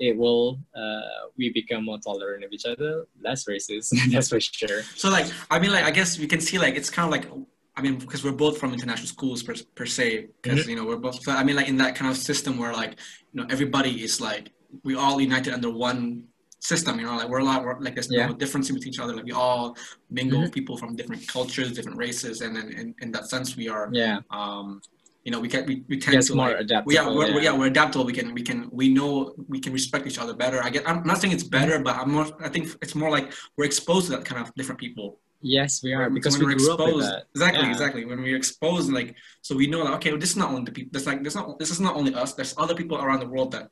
it 0.00 0.16
will 0.16 0.58
uh, 0.76 1.00
we 1.36 1.50
become 1.50 1.84
more 1.84 1.98
tolerant 1.98 2.44
of 2.44 2.52
each 2.52 2.66
other, 2.66 3.06
less 3.22 3.44
racist, 3.46 3.94
that's 4.12 4.28
for 4.28 4.40
sure. 4.40 4.82
So 4.96 5.08
like, 5.08 5.26
I 5.50 5.58
mean, 5.58 5.70
like, 5.72 5.84
I 5.84 5.90
guess 5.92 6.18
we 6.18 6.26
can 6.26 6.40
see 6.40 6.58
like 6.58 6.74
it's 6.74 6.90
kind 6.90 7.06
of 7.06 7.12
like, 7.12 7.30
I 7.76 7.80
mean, 7.80 7.96
because 7.96 8.24
we're 8.24 8.32
both 8.32 8.58
from 8.58 8.72
international 8.72 9.06
schools 9.06 9.42
per, 9.44 9.54
per 9.76 9.86
se, 9.86 10.28
because 10.42 10.60
Mm-hmm. 10.60 10.70
you 10.70 10.76
know 10.76 10.84
we're 10.84 10.96
both. 10.96 11.22
So 11.22 11.30
I 11.32 11.44
mean, 11.44 11.54
like 11.56 11.68
in 11.68 11.76
that 11.76 11.94
kind 11.94 12.10
of 12.10 12.16
system 12.16 12.58
where 12.58 12.72
like 12.72 12.98
you 13.32 13.40
know 13.40 13.46
everybody 13.50 14.02
is 14.02 14.20
like 14.20 14.50
we 14.82 14.96
all 14.96 15.20
united 15.20 15.52
under 15.54 15.70
one 15.70 16.24
system. 16.58 16.98
You 16.98 17.06
know, 17.06 17.16
like 17.16 17.28
we're 17.28 17.38
a 17.38 17.44
lot 17.44 17.62
we're, 17.64 17.78
like 17.78 17.94
there's 17.94 18.08
Yeah. 18.10 18.26
no 18.26 18.32
difference 18.34 18.68
between 18.68 18.88
each 18.88 18.98
other. 18.98 19.14
Like 19.14 19.24
we 19.26 19.30
all 19.32 19.76
mingle 20.10 20.40
Mhm. 20.42 20.52
people 20.52 20.76
from 20.76 20.96
different 20.96 21.28
cultures, 21.28 21.72
different 21.72 21.98
races, 21.98 22.40
and 22.40 22.56
then 22.56 22.66
in, 22.72 22.94
in 23.00 23.12
that 23.12 23.30
sense 23.30 23.56
we 23.56 23.68
are. 23.68 23.88
Yeah. 23.92 24.20
Um, 24.30 24.82
you 25.28 25.32
know, 25.32 25.40
we 25.40 25.48
can 25.54 25.66
we, 25.66 25.84
we 25.90 25.98
tend 25.98 26.14
Gets 26.14 26.28
to 26.28 26.34
more 26.34 26.48
like, 26.48 26.60
adaptable. 26.60 26.88
we, 26.88 26.94
yeah, 26.94 27.06
we're, 27.06 27.16
we're- 27.16 27.34
yeah. 27.34 27.52
yeah, 27.52 27.58
we're 27.58 27.66
adaptable. 27.66 28.06
We 28.06 28.14
can, 28.14 28.32
we 28.32 28.40
can, 28.40 28.58
we 28.72 28.88
know 28.88 29.34
we 29.46 29.60
can 29.60 29.74
respect 29.74 30.06
each 30.06 30.18
other 30.18 30.32
better. 30.32 30.58
I 30.66 30.70
get. 30.70 30.88
I'm 30.88 31.02
not 31.10 31.18
saying 31.20 31.34
it's 31.34 31.44
mm-hmm. 31.44 31.58
better, 31.58 31.76
but 31.86 31.96
I'm 31.96 32.10
more. 32.16 32.26
I 32.40 32.48
think 32.48 32.64
it's 32.80 32.94
more 32.94 33.10
like 33.10 33.26
we're 33.54 33.66
exposed 33.66 34.06
to 34.06 34.12
that 34.16 34.24
kind 34.24 34.40
of 34.40 34.54
different 34.54 34.80
people. 34.80 35.20
Yes, 35.42 35.82
we 35.84 35.92
are 35.92 36.04
When- 36.04 36.14
because 36.14 36.38
when 36.38 36.46
we 36.46 36.54
up 36.54 36.60
exposed- 36.60 37.08
that. 37.10 37.24
Exactly, 37.34 37.64
Yeah. 37.64 37.74
exactly. 37.76 38.02
When 38.06 38.22
we're 38.22 38.38
exposed, 38.42 38.90
like, 38.90 39.10
so 39.42 39.54
we 39.54 39.66
know, 39.66 39.80
like, 39.84 39.96
okay, 39.98 40.12
well, 40.12 40.22
this 40.24 40.30
is 40.30 40.40
not 40.42 40.48
only 40.48 40.64
the 40.64 40.72
people. 40.72 40.92
There's 40.92 41.06
like, 41.10 41.20
there's 41.22 41.36
not. 41.40 41.58
This 41.58 41.70
is 41.70 41.80
not 41.86 41.94
only 41.94 42.14
us. 42.14 42.32
There's 42.32 42.54
other 42.56 42.74
people 42.80 42.96
around 42.96 43.20
the 43.20 43.28
world 43.28 43.52
that 43.52 43.64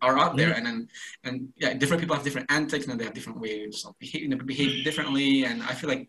are 0.00 0.16
out 0.18 0.34
there, 0.38 0.52
mm-hmm. 0.54 0.66
and 0.66 0.66
then, 0.66 0.78
and 1.26 1.34
yeah, 1.58 1.74
different 1.74 2.00
people 2.00 2.16
have 2.16 2.24
different 2.24 2.50
antics, 2.58 2.86
and 2.86 2.98
they 2.98 3.04
have 3.04 3.16
different 3.18 3.38
ways 3.38 3.84
of 3.86 3.92
behaving, 3.98 4.30
behave 4.52 4.82
differently. 4.82 5.44
And 5.44 5.62
I 5.70 5.74
feel 5.78 5.90
like, 5.90 6.08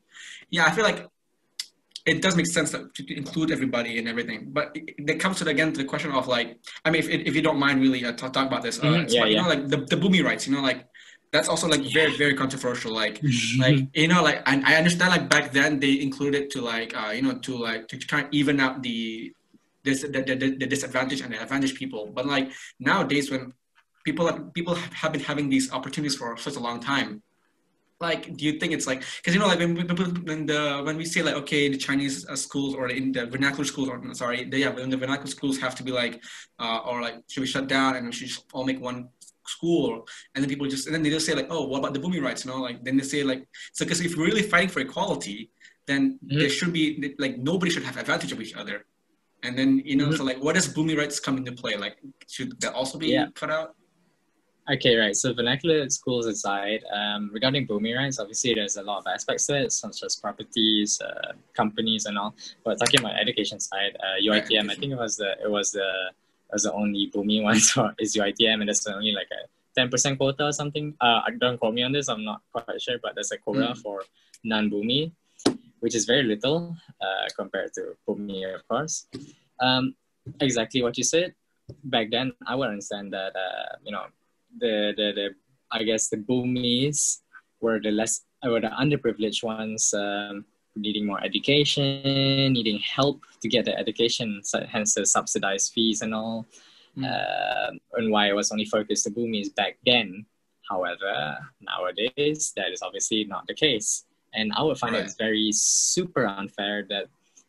yeah, 0.49 0.63
I 0.69 0.71
feel 0.71 0.85
like 0.85 1.01
it 2.05 2.21
does 2.21 2.35
make 2.35 2.47
sense 2.47 2.71
that 2.71 2.93
to 2.95 3.13
include 3.15 3.51
everybody 3.51 3.97
and 3.97 4.07
everything. 4.07 4.49
But 4.51 4.71
it, 4.75 4.95
it 4.97 5.19
comes 5.19 5.37
to 5.37 5.43
the, 5.45 5.51
again 5.51 5.71
to 5.73 5.77
the 5.77 5.85
question 5.85 6.11
of 6.11 6.27
like, 6.27 6.57
I 6.83 6.91
mean, 6.91 7.01
if, 7.01 7.09
if 7.09 7.35
you 7.35 7.41
don't 7.41 7.57
mind, 7.57 7.81
really, 7.81 8.03
uh, 8.05 8.11
talk, 8.13 8.33
talk 8.33 8.47
about 8.47 8.61
this. 8.61 8.79
Uh, 8.79 8.83
Mhm, 8.83 8.91
yeah, 8.91 8.97
like, 8.99 9.11
yeah. 9.11 9.25
You 9.25 9.35
know, 9.37 9.47
like 9.47 9.67
the 9.67 9.77
the 9.77 9.95
Bumi 9.95 10.23
rights. 10.23 10.47
You 10.47 10.55
know, 10.55 10.61
like 10.61 10.85
that's 11.31 11.49
also 11.49 11.67
like 11.67 11.81
very 11.81 12.15
very 12.17 12.35
controversial. 12.35 12.93
Like 12.93 13.21
like 13.57 13.77
you 13.93 14.07
know 14.07 14.21
like 14.21 14.41
I, 14.45 14.61
I 14.65 14.75
understand 14.75 15.11
like 15.11 15.29
back 15.29 15.51
then 15.51 15.79
they 15.79 16.01
included 16.01 16.51
to 16.51 16.61
like 16.61 16.95
uh 16.95 17.11
you 17.11 17.21
know 17.21 17.35
to 17.39 17.57
like 17.57 17.87
to 17.89 17.97
try 17.97 18.19
and 18.21 18.33
even 18.33 18.59
out 18.59 18.83
the 18.83 19.33
this 19.83 20.01
the, 20.01 20.07
the, 20.09 20.35
the 20.35 21.23
and 21.23 21.33
the 21.33 21.41
advantage 21.41 21.75
people 21.75 22.09
but 22.15 22.25
like 22.25 22.49
nowadays 22.79 23.29
when 23.29 23.53
people 24.05 24.31
people 24.53 24.75
have 24.75 25.11
been 25.11 25.21
having 25.21 25.49
these 25.49 25.71
opportunities 25.71 26.15
for 26.15 26.37
such 26.37 26.55
a 26.55 26.59
long 26.59 26.79
time 26.79 27.21
like 28.01 28.35
do 28.37 28.45
you 28.45 28.53
think 28.59 28.73
it's 28.73 28.87
like 28.87 29.03
because 29.17 29.33
you 29.33 29.39
know 29.39 29.47
like 29.47 29.59
when, 29.59 29.73
we- 29.75 29.83
when 30.29 30.45
the 30.45 30.81
when 30.85 30.97
we 30.97 31.05
say 31.05 31.21
like 31.21 31.35
okay 31.35 31.69
the 31.69 31.77
chinese 31.77 32.27
uh, 32.27 32.35
schools 32.35 32.75
or 32.75 32.89
in 32.89 33.11
the 33.11 33.25
vernacular 33.27 33.63
schools 33.65 33.87
or 33.89 34.01
sorry 34.13 34.43
the, 34.45 34.57
yeah 34.59 34.69
when 34.69 34.89
the 34.89 34.97
vernacular 34.97 35.29
schools 35.29 35.57
have 35.59 35.75
to 35.75 35.83
be 35.83 35.91
like 35.91 36.21
uh, 36.59 36.79
or 36.85 37.01
like 37.01 37.15
should 37.29 37.41
we 37.41 37.47
shut 37.47 37.67
down 37.67 37.95
and 37.95 38.05
we 38.05 38.11
should 38.11 38.27
just 38.27 38.45
all 38.53 38.65
make 38.65 38.79
one 38.81 39.07
school 39.47 40.07
and 40.33 40.43
then 40.43 40.49
people 40.49 40.67
just 40.67 40.85
and 40.87 40.95
then 40.95 41.03
they 41.03 41.09
just 41.09 41.25
say 41.25 41.33
like 41.33 41.47
oh 41.49 41.65
what 41.67 41.79
about 41.79 41.93
the 41.93 41.99
Bumi 41.99 42.21
rights 42.21 42.45
you 42.45 42.51
know 42.51 42.59
like 42.61 42.83
then 42.83 42.95
they 42.97 43.03
say 43.03 43.23
like 43.23 43.47
so 43.73 43.85
because 43.85 44.01
if 44.01 44.15
we're 44.17 44.25
really 44.25 44.41
fighting 44.41 44.69
for 44.69 44.79
equality 44.79 45.49
then 45.85 46.17
Mhm. 46.25 46.39
there 46.39 46.49
should 46.49 46.71
be 46.73 47.13
like 47.19 47.37
nobody 47.37 47.69
should 47.71 47.83
have 47.83 47.97
advantage 47.97 48.31
of 48.31 48.39
each 48.41 48.53
other 48.55 48.85
and 49.43 49.57
then 49.57 49.69
you 49.85 49.95
know 49.97 50.07
Mhm. 50.09 50.17
so 50.17 50.23
like 50.23 50.39
what 50.45 50.55
does 50.55 50.67
Bumi 50.73 50.97
rights 50.97 51.19
come 51.19 51.35
into 51.37 51.51
play 51.51 51.75
like 51.75 51.97
should 52.29 52.59
that 52.61 52.73
also 52.73 52.97
be 52.97 53.07
Yeah. 53.07 53.27
cut 53.35 53.51
out 53.51 53.75
Okay, 54.71 54.95
right. 54.95 55.13
So 55.15 55.33
vernacular 55.33 55.89
schools 55.89 56.25
aside, 56.25 56.85
um, 56.93 57.29
regarding 57.33 57.65
booming 57.65 57.95
rights, 57.95 58.17
obviously 58.17 58.53
there's 58.53 58.77
a 58.77 58.81
lot 58.81 58.99
of 58.99 59.07
aspects 59.07 59.45
to 59.47 59.61
it, 59.61 59.71
such 59.73 60.03
as 60.03 60.15
properties, 60.15 61.01
uh, 61.01 61.33
companies, 61.53 62.05
and 62.05 62.17
all. 62.17 62.33
But 62.63 62.79
talking 62.79 63.01
about 63.01 63.19
education 63.19 63.59
side, 63.59 63.97
uh, 63.99 64.21
UITM, 64.25 64.71
I 64.71 64.75
think 64.75 64.93
it 64.93 64.97
was 64.97 65.17
the 65.17 65.31
it 65.43 65.51
was 65.51 65.71
the 65.73 65.83
it 66.49 66.53
was 66.53 66.63
the 66.63 66.71
only 66.73 67.07
booming 67.13 67.43
one. 67.43 67.59
So 67.69 67.91
is 67.99 68.15
UITM, 68.15 68.61
and 68.61 68.69
that's 68.69 68.87
only 68.87 69.11
like 69.11 69.27
a 69.33 69.47
ten 69.75 69.89
percent 69.89 70.17
quota 70.17 70.45
or 70.45 70.53
something. 70.53 70.95
Uh, 71.01 71.19
don't 71.37 71.59
quote 71.59 71.73
me 71.73 71.83
on 71.83 71.91
this. 71.91 72.07
I'm 72.07 72.23
not 72.23 72.41
quite 72.53 72.81
sure, 72.81 72.97
but 73.03 73.15
there's 73.15 73.31
a 73.33 73.37
quota 73.37 73.73
Mm. 73.73 73.77
for 73.83 74.03
non-Bumi, 74.45 75.11
which 75.81 75.93
is 75.95 76.05
very 76.05 76.23
little 76.23 76.77
uh, 77.01 77.27
compared 77.37 77.73
to 77.73 77.97
Bumi, 78.07 78.43
of 78.55 78.65
course. 78.69 79.07
Um, 79.59 79.95
exactly 80.39 80.81
what 80.81 80.97
you 80.97 81.03
said. 81.03 81.33
Back 81.83 82.11
then, 82.11 82.31
I 82.47 82.55
would 82.55 82.69
understand 82.69 83.11
that 83.11 83.35
uh, 83.35 83.75
you 83.83 83.91
know 83.91 84.05
the, 84.59 84.93
the 84.95 85.11
the 85.15 85.29
I 85.71 85.83
guess 85.83 86.09
the 86.09 86.17
Bumis 86.17 87.21
were 87.61 87.79
the 87.79 87.91
less 87.91 88.21
were 88.43 88.61
the 88.61 88.67
underprivileged 88.67 89.43
ones 89.43 89.93
um, 89.93 90.45
needing 90.75 91.05
more 91.05 91.23
education, 91.23 92.53
needing 92.53 92.79
help 92.79 93.21
to 93.41 93.47
get 93.47 93.65
the 93.65 93.77
education, 93.77 94.41
hence 94.69 94.95
the 94.95 95.05
subsidized 95.05 95.73
fees 95.73 96.01
and 96.01 96.13
all. 96.13 96.45
Mm. 96.97 97.05
Um 97.05 97.79
and 97.93 98.11
why 98.11 98.29
it 98.29 98.35
was 98.35 98.51
only 98.51 98.65
focused 98.65 99.05
to 99.05 99.11
Bumis 99.11 99.49
back 99.55 99.77
then. 99.85 100.25
However, 100.69 101.37
nowadays 101.61 102.53
that 102.55 102.71
is 102.71 102.81
obviously 102.81 103.25
not 103.25 103.47
the 103.47 103.55
case, 103.55 104.05
and 104.33 104.51
I 104.55 104.61
would 104.63 104.77
find 104.77 104.93
Right. 104.95 105.05
it 105.05 105.15
very 105.17 105.51
super 105.51 106.25
unfair 106.25 106.85
that 106.89 107.05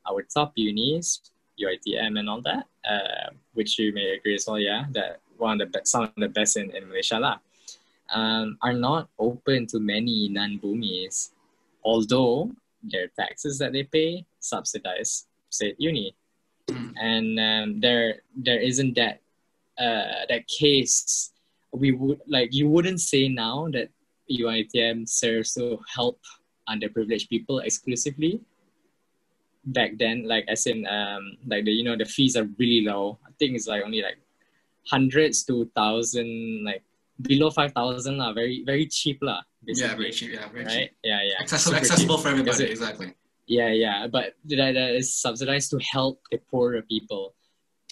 our 0.09 0.23
top 0.23 0.53
unis, 0.57 1.21
UITM 1.61 2.19
and 2.19 2.29
all 2.29 2.43
that, 2.43 2.67
uh, 2.89 3.31
which 3.53 3.79
you 3.79 3.93
may 3.93 4.17
agree 4.17 4.35
as 4.35 4.47
well, 4.47 4.59
yeah, 4.59 4.85
that 4.93 5.21
one 5.39 5.61
of 5.61 5.67
the 5.67 5.79
best, 5.79 5.89
some 5.89 6.05
of 6.05 6.13
the 6.17 6.29
best 6.29 6.57
in, 6.57 6.71
in 6.71 6.89
Malaysia 6.89 7.19
lah, 7.19 7.39
um, 8.13 8.59
are 8.63 8.73
not 8.73 9.09
open 9.19 9.67
to 9.69 9.81
many 9.81 10.29
non-Bumis, 10.29 11.31
although 11.85 12.51
their 12.83 13.09
taxes 13.17 13.59
that 13.59 13.73
they 13.73 13.85
pay 13.85 14.25
subsidize 14.41 15.27
state 15.49 15.77
uni, 15.79 16.15
Mm. 16.69 16.93
and 16.97 17.29
um, 17.41 17.81
there 17.81 18.25
there 18.33 18.61
isn't 18.61 18.97
that 18.97 19.21
uh, 19.77 20.25
that 20.29 20.49
case. 20.49 21.31
We 21.73 21.93
would 21.93 22.21
like 22.27 22.55
you 22.55 22.71
wouldn't 22.71 23.01
say 23.01 23.29
now 23.29 23.69
that 23.73 23.93
UITM 24.31 25.09
serves 25.09 25.53
to 25.55 25.77
help 25.93 26.17
underprivileged 26.69 27.29
people 27.29 27.59
exclusively. 27.61 28.41
Back 29.65 29.99
then, 29.99 30.25
like 30.25 30.45
as 30.49 30.65
in 30.67 30.87
um, 30.89 31.37
like 31.45 31.65
the 31.65 31.73
you 31.73 31.85
know 31.85 31.97
the 31.97 32.09
fees 32.09 32.37
are 32.37 32.49
really 32.57 32.81
low. 32.81 33.19
I 33.27 33.31
think 33.39 33.57
it's 33.57 33.69
like 33.69 33.85
only 33.85 34.01
like 34.01 34.17
hundreds 34.89 35.45
to 35.45 35.71
thousand, 35.75 36.65
like 36.65 36.83
below 37.23 37.51
five 37.51 37.73
thousand 37.73 38.19
lah. 38.19 38.33
Very 38.33 38.63
very 38.65 38.87
cheap 38.87 39.19
lah. 39.23 39.43
Yeah 39.67 39.97
very 39.97 40.13
cheap 40.13 40.33
yeah 40.33 40.49
very 40.53 40.65
right? 40.65 40.91
Yeah, 41.03 41.23
yeah. 41.23 41.41
accessible, 41.41 41.77
cheap. 41.77 41.83
accessible 41.85 42.19
for 42.19 42.29
everybody. 42.29 42.65
Exactly. 42.65 43.15
Yeah, 43.47 43.69
yeah, 43.69 44.07
but 44.07 44.35
that, 44.47 44.73
that 44.73 44.95
is 44.97 45.15
subsidized 45.15 45.71
to 45.71 45.79
help 45.79 46.21
the 46.31 46.39
poorer 46.51 46.81
people. 46.83 47.35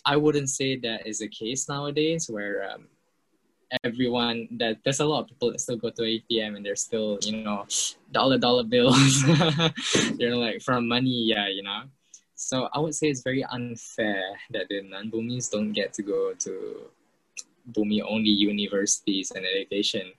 I 0.05 0.17
wouldn't 0.17 0.49
say 0.49 0.77
that 0.81 1.07
is 1.07 1.19
the 1.19 1.29
case 1.29 1.69
nowadays, 1.69 2.29
where 2.29 2.71
um, 2.73 2.89
everyone 3.85 4.49
that 4.59 4.79
there's 4.85 5.01
a 5.01 5.05
lot 5.05 5.21
of 5.21 5.29
people 5.29 5.53
that 5.53 5.61
still 5.61 5.77
go 5.77 5.91
to 5.91 6.03
ATM 6.03 6.57
and 6.57 6.65
they're 6.65 6.77
still 6.77 7.19
you 7.23 7.45
know 7.45 7.67
dollar 8.13 8.39
dollar 8.39 8.65
bills. 8.65 9.23
they're 10.19 10.37
like 10.37 10.63
from 10.63 10.89
money, 10.89 11.25
yeah, 11.29 11.49
you 11.49 11.63
know. 11.63 11.83
So 12.43 12.69
I 12.75 12.81
would 12.81 12.95
say 12.95 13.07
it's 13.07 13.23
very 13.23 13.45
unfair 13.45 14.35
that 14.51 14.67
the 14.69 14.83
non-Bumis 14.83 15.49
don't 15.49 15.71
get 15.71 15.95
to 15.95 16.03
go 16.03 16.35
to 16.43 16.91
Bumi 17.71 18.03
only 18.03 18.31
universities 18.31 19.31
and 19.31 19.47
education, 19.47 20.11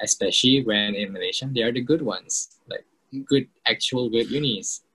especially 0.00 0.62
when 0.62 0.94
in 0.94 1.12
Malaysia 1.12 1.50
they 1.50 1.62
are 1.62 1.72
the 1.72 1.82
good 1.82 2.00
ones, 2.00 2.54
like 2.70 2.86
good 3.26 3.48
actual 3.66 4.08
good 4.08 4.30
unis. 4.30 4.86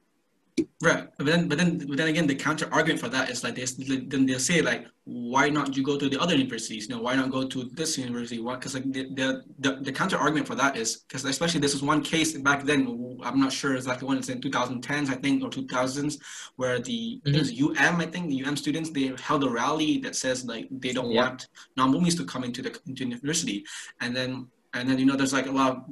Right, 0.82 1.08
but 1.18 1.26
then, 1.26 1.48
but 1.48 1.58
then, 1.58 1.78
but 1.88 1.98
then 1.98 2.08
again, 2.08 2.26
the 2.26 2.36
counter 2.36 2.68
argument 2.72 3.00
for 3.00 3.10
that 3.10 3.30
is 3.30 3.44
like 3.44 3.56
this. 3.56 3.74
Then 3.74 4.26
they'll 4.26 4.40
say 4.40 4.62
like, 4.62 4.88
why 5.04 5.50
not 5.50 5.76
you 5.78 5.84
go 5.84 5.98
to 5.98 6.10
the 6.10 6.20
other 6.20 6.34
universities? 6.34 6.88
You 6.88 6.96
know, 6.96 7.02
why 7.02 7.16
not 7.16 7.30
go 7.30 7.48
to 7.48 7.64
this 7.74 7.98
university? 7.98 8.40
Why? 8.40 8.56
Because 8.56 8.74
like 8.74 8.92
the, 8.92 9.04
the 9.14 9.44
the 9.60 9.76
the 9.82 9.92
counter 9.92 10.18
argument 10.18 10.48
for 10.48 10.56
that 10.56 10.76
is 10.76 10.98
because 10.98 11.26
especially 11.26 11.60
this 11.60 11.74
was 11.74 11.84
one 11.84 12.02
case 12.02 12.36
back 12.38 12.64
then. 12.64 13.20
I'm 13.24 13.40
not 13.40 13.52
sure 13.52 13.76
exactly 13.76 14.08
when 14.08 14.18
it's 14.18 14.30
in 14.30 14.42
2010s, 14.42 15.10
I 15.10 15.16
think, 15.16 15.44
or 15.44 15.50
2000s, 15.50 16.20
where 16.56 16.80
the 16.80 17.22
mm-hmm. 17.26 17.86
UM, 17.86 18.02
I 18.02 18.06
think, 18.06 18.30
the 18.30 18.44
UM 18.44 18.56
students 18.56 18.90
they 18.90 19.14
held 19.22 19.44
a 19.44 19.50
rally 19.50 20.00
that 20.00 20.16
says 20.16 20.46
like 20.46 20.68
they 20.72 20.92
don't 20.92 21.12
yeah. 21.12 21.22
want 21.22 21.48
non-Bumis 21.76 22.16
to 22.18 22.26
come 22.26 22.44
into 22.44 22.64
the 22.64 22.80
into 22.88 23.04
university, 23.04 23.64
and 24.02 24.16
then 24.16 24.48
and 24.74 24.90
then 24.90 24.98
you 24.98 25.06
know 25.06 25.16
there's 25.16 25.34
like 25.34 25.48
a 25.48 25.52
lot 25.52 25.72
of 25.72 25.84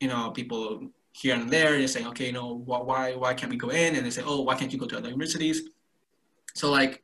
you 0.00 0.08
know 0.08 0.30
people 0.30 0.90
here 1.20 1.34
and 1.34 1.50
there. 1.50 1.72
And 1.72 1.80
they're 1.80 1.88
saying, 1.88 2.06
okay, 2.08 2.26
you 2.26 2.32
know, 2.32 2.62
why 2.64 3.14
why 3.14 3.34
can't 3.34 3.50
we 3.50 3.56
go 3.56 3.70
in? 3.70 3.96
And 3.96 4.04
they 4.04 4.10
say, 4.10 4.22
oh, 4.24 4.40
why 4.42 4.54
can't 4.54 4.72
you 4.72 4.78
go 4.78 4.86
to 4.86 4.96
other 4.98 5.08
universities? 5.08 5.62
So 6.54 6.70
like, 6.70 7.02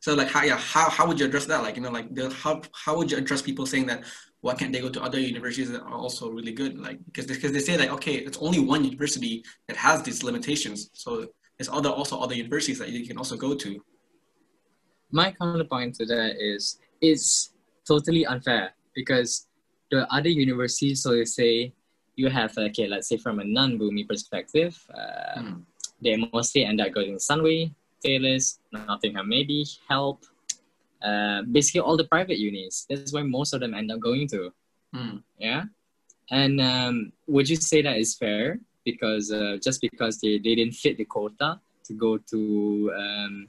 so 0.00 0.14
like, 0.14 0.28
how 0.28 0.42
yeah, 0.42 0.58
how, 0.58 0.90
how 0.90 1.06
would 1.06 1.18
you 1.18 1.26
address 1.26 1.46
that? 1.46 1.62
Like, 1.62 1.76
you 1.76 1.82
know, 1.82 1.90
like 1.90 2.14
the, 2.14 2.30
how 2.30 2.62
how 2.72 2.96
would 2.96 3.10
you 3.10 3.16
address 3.16 3.40
people 3.42 3.66
saying 3.66 3.86
that 3.86 4.04
why 4.42 4.54
can't 4.54 4.72
they 4.72 4.80
go 4.80 4.90
to 4.90 5.02
other 5.02 5.18
universities 5.18 5.70
that 5.72 5.80
are 5.80 5.98
also 6.04 6.28
really 6.28 6.52
good? 6.52 6.78
Like 6.78 6.98
because 7.06 7.26
because 7.26 7.52
they 7.52 7.60
say 7.60 7.78
like, 7.78 7.90
okay, 7.90 8.16
it's 8.16 8.38
only 8.38 8.60
one 8.60 8.84
university 8.84 9.42
that 9.68 9.76
has 9.76 10.02
these 10.02 10.22
limitations. 10.22 10.90
So 10.92 11.26
there's 11.56 11.70
other 11.70 11.88
also 11.88 12.18
other 12.18 12.34
universities 12.34 12.78
that 12.80 12.90
you 12.90 13.06
can 13.06 13.16
also 13.16 13.36
go 13.36 13.54
to. 13.54 13.82
My 15.10 15.32
counterpoint 15.40 15.94
to 15.96 16.06
that 16.06 16.32
is 16.38 16.78
it's 17.00 17.54
totally 17.86 18.26
unfair 18.26 18.74
because 18.94 19.46
the 19.90 20.12
other 20.12 20.28
universities, 20.28 21.02
so 21.02 21.12
they 21.12 21.24
say 21.24 21.72
you 22.16 22.28
have 22.28 22.56
okay, 22.56 22.86
let's 22.86 23.08
say 23.08 23.16
from 23.16 23.40
a 23.40 23.44
non-Bumi 23.44 24.08
perspective, 24.08 24.78
uh, 24.92 25.40
mm. 25.40 25.62
they 26.02 26.16
mostly 26.32 26.64
end 26.64 26.80
up 26.80 26.92
going 26.92 27.12
to 27.12 27.18
Sunway, 27.18 27.72
Taylor's, 28.02 28.58
Nottingham, 28.72 29.28
maybe 29.28 29.66
Help, 29.88 30.24
uh, 31.02 31.42
basically 31.42 31.80
all 31.80 31.96
the 31.96 32.04
private 32.04 32.38
unis. 32.38 32.86
That's 32.88 33.12
where 33.12 33.24
most 33.24 33.52
of 33.52 33.60
them 33.60 33.74
end 33.74 33.90
up 33.90 34.00
going 34.00 34.28
to. 34.28 34.52
Mm. 34.94 35.22
Yeah, 35.38 35.64
and 36.30 36.60
um, 36.60 37.12
would 37.26 37.48
you 37.48 37.56
say 37.56 37.82
that 37.82 37.98
is 37.98 38.14
fair? 38.14 38.58
Because 38.84 39.32
uh, 39.32 39.56
just 39.62 39.80
because 39.80 40.20
they, 40.20 40.38
they 40.38 40.54
didn't 40.54 40.74
fit 40.74 40.98
the 40.98 41.04
quota 41.04 41.60
to 41.84 41.92
go 41.94 42.18
to 42.18 42.92
um, 42.96 43.48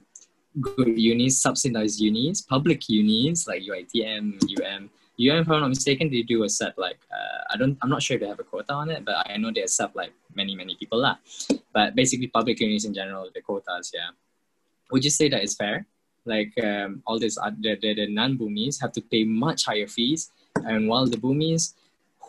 good 0.60 0.98
unis, 0.98 1.40
subsidized 1.40 2.00
unis, 2.00 2.40
public 2.42 2.88
unis 2.88 3.46
like 3.46 3.62
UITM, 3.62 4.40
UM, 4.42 4.90
UM, 5.18 5.40
if 5.40 5.50
I'm 5.50 5.60
not 5.60 5.68
mistaken, 5.68 6.10
they 6.10 6.22
do 6.22 6.44
accept 6.44 6.78
like 6.78 6.98
uh, 7.10 7.44
I 7.50 7.56
don't 7.56 7.78
I'm 7.82 7.88
not 7.88 8.02
sure 8.02 8.16
if 8.16 8.20
they 8.20 8.28
have 8.28 8.38
a 8.38 8.44
quota 8.44 8.72
on 8.74 8.90
it, 8.90 9.04
but 9.04 9.28
I 9.30 9.36
know 9.38 9.50
they 9.50 9.62
accept 9.62 9.96
like 9.96 10.12
many 10.34 10.54
many 10.54 10.76
people 10.76 11.00
lah. 11.00 11.16
But 11.72 11.94
basically, 11.94 12.28
public 12.28 12.60
unis 12.60 12.84
in 12.84 12.92
general, 12.92 13.30
the 13.32 13.40
quotas, 13.40 13.92
yeah. 13.94 14.10
Would 14.92 15.04
you 15.04 15.10
say 15.10 15.28
that 15.30 15.42
is 15.42 15.54
fair? 15.54 15.86
Like 16.26 16.52
um, 16.62 17.02
all 17.06 17.18
this, 17.18 17.38
uh, 17.38 17.50
the, 17.60 17.76
the, 17.80 17.94
the 17.94 18.06
non-Bumis 18.08 18.80
have 18.80 18.92
to 18.92 19.00
pay 19.00 19.24
much 19.24 19.64
higher 19.64 19.86
fees, 19.86 20.30
and 20.64 20.88
while 20.88 21.06
the 21.06 21.16
Bumis, 21.16 21.74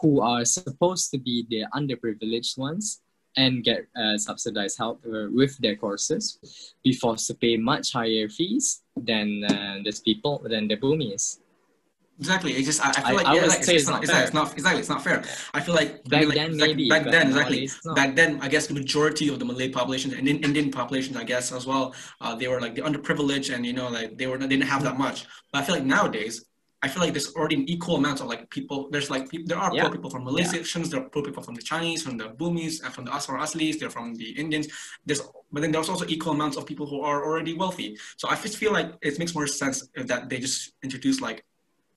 who 0.02 0.22
are 0.22 0.46
supposed 0.46 1.12
to 1.12 1.18
be 1.18 1.46
the 1.50 1.66
underprivileged 1.74 2.58
ones 2.58 3.02
and 3.36 3.64
get 3.64 3.88
uh, 3.96 4.18
subsidized 4.18 4.78
help 4.78 5.02
uh, 5.06 5.28
with 5.32 5.58
their 5.58 5.76
courses, 5.76 6.74
be 6.84 6.94
forced 6.94 7.28
to 7.28 7.34
pay 7.34 7.58
much 7.58 7.94
higher 7.94 8.30
fees 8.30 8.82
than 8.96 9.44
uh, 9.46 9.78
these 9.84 10.00
people 10.00 10.42
than 10.46 10.68
the 10.68 10.78
Bumis. 10.78 11.40
Exactly. 12.20 12.54
It's 12.54 12.66
just 12.66 12.84
I, 12.84 12.90
I 12.90 12.94
feel 12.94 13.06
I, 13.06 13.12
like 13.12 13.28
I 13.28 13.36
yeah, 13.36 13.42
like, 13.46 13.60
it's, 13.60 13.70
it's, 13.70 13.88
not, 13.88 14.02
exactly, 14.02 14.24
it's 14.24 14.34
not 14.34 14.54
exactly 14.54 14.80
it's 14.80 14.90
not 14.90 15.04
fair. 15.04 15.24
I 15.54 15.60
feel 15.60 15.76
like 15.76 16.04
back 16.06 16.26
like, 16.26 16.36
then 16.36 16.58
maybe 16.58 16.90
back 16.90 17.04
then 17.04 17.28
exactly 17.28 17.70
back 17.96 18.16
then 18.16 18.40
I 18.42 18.48
guess 18.48 18.66
the 18.66 18.74
majority 18.74 19.30
of 19.30 19.38
the 19.38 19.46
Malay 19.46 19.70
population 19.70 20.14
and 20.14 20.28
Indian 20.28 20.72
population 20.72 21.16
I 21.16 21.24
guess 21.24 21.52
as 21.52 21.68
well 21.68 21.94
uh, 22.22 22.34
they 22.36 22.48
were 22.48 22.60
like 22.60 22.74
the 22.74 22.82
underprivileged 22.82 23.54
and 23.54 23.66
you 23.66 23.74
know 23.74 23.90
like 23.90 24.18
they 24.18 24.26
were 24.26 24.38
they 24.40 24.48
didn't 24.48 24.68
have 24.68 24.84
that 24.84 24.98
much. 24.98 25.28
But 25.52 25.62
I 25.62 25.66
feel 25.66 25.76
like 25.76 25.86
nowadays 25.86 26.46
I 26.84 26.88
feel 26.88 27.02
like 27.02 27.14
there's 27.14 27.34
already 27.36 27.56
an 27.56 27.68
equal 27.68 27.96
amount 27.96 28.22
of 28.22 28.28
like 28.28 28.50
people. 28.52 28.90
There's 28.92 29.10
like 29.10 29.30
there 29.46 29.58
are 29.58 29.74
yeah. 29.74 29.84
poor 29.84 29.92
people 29.92 30.12
from 30.12 30.26
Malaysians, 30.26 30.76
yeah. 30.76 30.84
there 30.90 31.02
are 31.02 31.10
poor 31.10 31.24
people 31.24 31.42
from 31.42 31.56
the 31.56 31.62
Chinese, 31.62 32.04
from 32.04 32.18
the 32.18 32.30
Bumis, 32.30 32.84
and 32.84 32.94
from 32.94 33.06
the 33.06 33.12
Aswar 33.12 33.40
Aslis. 33.40 33.80
They're 33.80 33.90
from 33.90 34.14
the 34.14 34.30
Indians. 34.32 34.68
There's 35.06 35.22
but 35.52 35.62
then 35.62 35.72
there's 35.72 35.90
also 35.90 36.06
equal 36.08 36.34
amounts 36.34 36.56
of 36.56 36.68
people 36.68 36.86
who 36.86 37.02
are 37.02 37.26
already 37.26 37.56
wealthy. 37.56 37.98
So 38.18 38.30
I 38.30 38.36
just 38.36 38.58
feel 38.58 38.74
like 38.74 38.94
it 39.02 39.18
makes 39.18 39.34
more 39.34 39.48
sense 39.48 39.90
that 39.96 40.30
they 40.30 40.40
just 40.40 40.74
introduce 40.84 41.20
like 41.20 41.44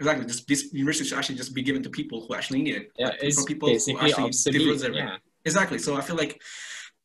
exactly. 0.00 0.26
This, 0.26 0.44
this 0.44 0.72
university 0.72 1.08
should 1.08 1.18
actually 1.18 1.36
just 1.36 1.54
be 1.54 1.62
given 1.62 1.82
to 1.84 1.90
people 1.90 2.26
who 2.26 2.34
actually 2.34 2.62
need 2.62 2.74
it. 2.74 2.92
Yeah, 2.98 3.08
like, 3.08 3.18
it's 3.22 3.40
for 3.40 3.46
people 3.46 3.68
basically 3.68 4.00
who 4.00 4.06
actually 4.06 4.24
obsolete, 4.24 4.94
yeah. 4.94 5.16
Exactly. 5.44 5.78
So 5.78 5.96
I 5.96 6.00
feel 6.00 6.16
like 6.16 6.42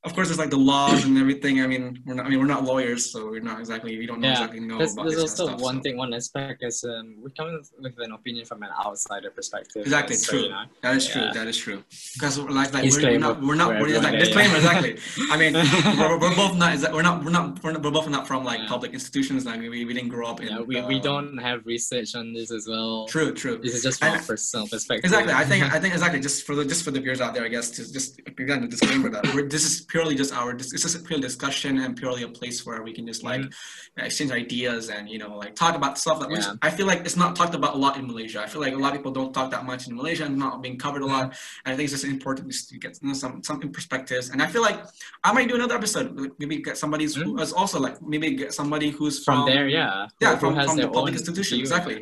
of 0.05 0.13
course, 0.13 0.27
there's 0.27 0.37
like 0.39 0.51
the 0.51 0.57
laws 0.57 1.03
and 1.03 1.17
everything. 1.17 1.61
I 1.61 1.67
mean, 1.67 2.01
we're 2.05 2.13
not. 2.13 2.25
I 2.25 2.29
mean, 2.29 2.39
we're 2.39 2.45
not 2.45 2.63
lawyers, 2.63 3.11
so 3.11 3.29
we're 3.29 3.39
not 3.39 3.59
exactly. 3.59 3.97
We 3.97 4.05
don't 4.05 4.21
know 4.21 4.27
yeah, 4.27 4.33
exactly 4.33 4.59
know 4.59 4.77
there's, 4.77 4.93
about 4.93 5.07
there's 5.07 5.21
also 5.21 5.47
stuff, 5.47 5.61
one 5.61 5.77
so. 5.77 5.81
thing, 5.81 5.97
one 5.97 6.13
aspect 6.13 6.63
is 6.63 6.83
um, 6.83 7.15
we're 7.21 7.29
coming 7.29 7.61
with 7.79 7.93
an 7.97 8.11
opinion 8.11 8.45
from 8.45 8.61
an 8.63 8.69
outsider 8.85 9.31
perspective. 9.31 9.81
Exactly, 9.81 10.15
so, 10.15 10.31
true. 10.31 10.41
You 10.43 10.49
know, 10.49 10.63
that 10.81 10.95
is 10.95 11.07
yeah. 11.07 11.13
true. 11.13 11.33
That 11.33 11.47
is 11.47 11.57
true. 11.57 11.83
Because 12.13 12.37
like, 12.37 12.73
like 12.73 12.91
we're, 12.91 13.17
not, 13.17 13.41
we're 13.41 13.55
not. 13.55 13.81
We're 13.81 13.99
like 13.99 14.19
disclaimer. 14.19 14.55
Exactly. 14.55 14.97
I 15.31 15.37
mean, 15.37 15.53
we're, 15.99 16.19
we're 16.19 16.35
both 16.35 16.55
not. 16.55 16.93
We're 16.93 17.01
not. 17.01 17.23
We're 17.23 17.31
not. 17.31 17.63
We're, 17.63 17.71
not, 17.71 17.83
we're 17.83 17.91
both 17.91 18.07
not 18.09 18.27
from 18.27 18.43
like 18.43 18.59
yeah. 18.61 18.67
public 18.67 18.93
institutions. 18.93 19.45
Like 19.45 19.59
we, 19.59 19.85
we 19.85 19.93
didn't 19.93 20.09
grow 20.09 20.27
up 20.27 20.41
in. 20.41 20.49
Yeah, 20.49 20.61
we, 20.61 20.77
uh, 20.77 20.87
we 20.87 20.99
don't 20.99 21.37
have 21.37 21.65
research 21.65 22.15
on 22.15 22.33
this 22.33 22.51
as 22.51 22.67
well. 22.67 23.07
True. 23.07 23.33
True. 23.33 23.57
This 23.57 23.73
is 23.73 23.83
just 23.83 23.99
from 23.99 24.19
personal 24.19 24.67
perspective. 24.67 25.05
Exactly. 25.05 25.33
I 25.33 25.43
think. 25.43 25.63
I 25.75 25.79
think 25.79 25.93
exactly. 25.93 26.19
Just 26.19 26.45
for 26.45 26.53
the 26.53 26.63
just 26.63 26.83
for 26.83 26.91
the 26.91 26.99
viewers 26.99 27.21
out 27.21 27.33
there, 27.33 27.43
I 27.43 27.47
guess 27.47 27.71
just 27.71 27.91
just 27.93 28.19
again 28.27 28.61
the 28.61 28.67
disclaimer 28.67 29.09
that 29.09 29.33
we're, 29.33 29.47
this 29.47 29.65
is 29.65 29.85
purely 29.95 30.15
just 30.21 30.33
our. 30.33 30.51
This 30.53 30.73
is 30.73 30.95
purely 31.07 31.23
discussion 31.23 31.55
discussion 31.55 31.83
and 31.83 31.95
purely 31.95 32.23
a 32.23 32.27
place 32.27 32.65
where 32.65 32.81
we 32.83 32.91
can 32.93 33.05
just 33.07 33.23
like 33.23 33.41
mm-hmm. 33.41 34.05
exchange 34.05 34.31
ideas 34.31 34.89
and 34.89 35.09
you 35.09 35.19
know 35.21 35.37
like 35.37 35.55
talk 35.55 35.75
about 35.75 35.97
stuff 35.97 36.19
that 36.19 36.29
yeah. 36.31 36.53
I 36.61 36.69
feel 36.69 36.87
like 36.91 37.01
it's 37.07 37.15
not 37.15 37.35
talked 37.35 37.55
about 37.55 37.75
a 37.75 37.77
lot 37.77 37.97
in 37.97 38.07
Malaysia. 38.07 38.41
I 38.41 38.47
feel 38.47 38.61
like 38.61 38.73
a 38.73 38.77
lot 38.85 38.91
of 38.93 38.97
people 38.99 39.11
don't 39.11 39.33
talk 39.33 39.51
that 39.51 39.65
much 39.65 39.87
in 39.87 39.95
Malaysia 39.95 40.25
and 40.25 40.37
not 40.37 40.61
being 40.61 40.77
covered 40.77 41.01
a 41.01 41.05
lot. 41.05 41.25
And 41.63 41.73
I 41.73 41.75
think 41.75 41.85
it's 41.87 41.93
just 41.97 42.05
important 42.05 42.51
to 42.69 42.77
get 42.77 42.99
you 43.01 43.09
know, 43.09 43.13
some 43.13 43.43
some 43.43 43.59
perspectives. 43.59 44.29
And 44.31 44.41
I 44.41 44.47
feel 44.47 44.61
like 44.61 44.79
I 45.23 45.31
might 45.33 45.47
do 45.47 45.55
another 45.55 45.75
episode. 45.75 46.07
Maybe 46.39 46.61
get 46.61 46.77
somebody 46.77 47.05
mm-hmm. 47.05 47.37
who's 47.37 47.53
also 47.53 47.79
like 47.79 48.01
maybe 48.01 48.27
get 48.35 48.53
somebody 48.53 48.89
who's 48.89 49.23
from, 49.23 49.45
from 49.45 49.49
there, 49.51 49.67
yeah, 49.67 50.07
yeah, 50.19 50.35
from, 50.37 50.55
from 50.55 50.77
the 50.77 50.87
public 50.87 51.13
institution, 51.13 51.55
view. 51.57 51.65
exactly. 51.65 51.97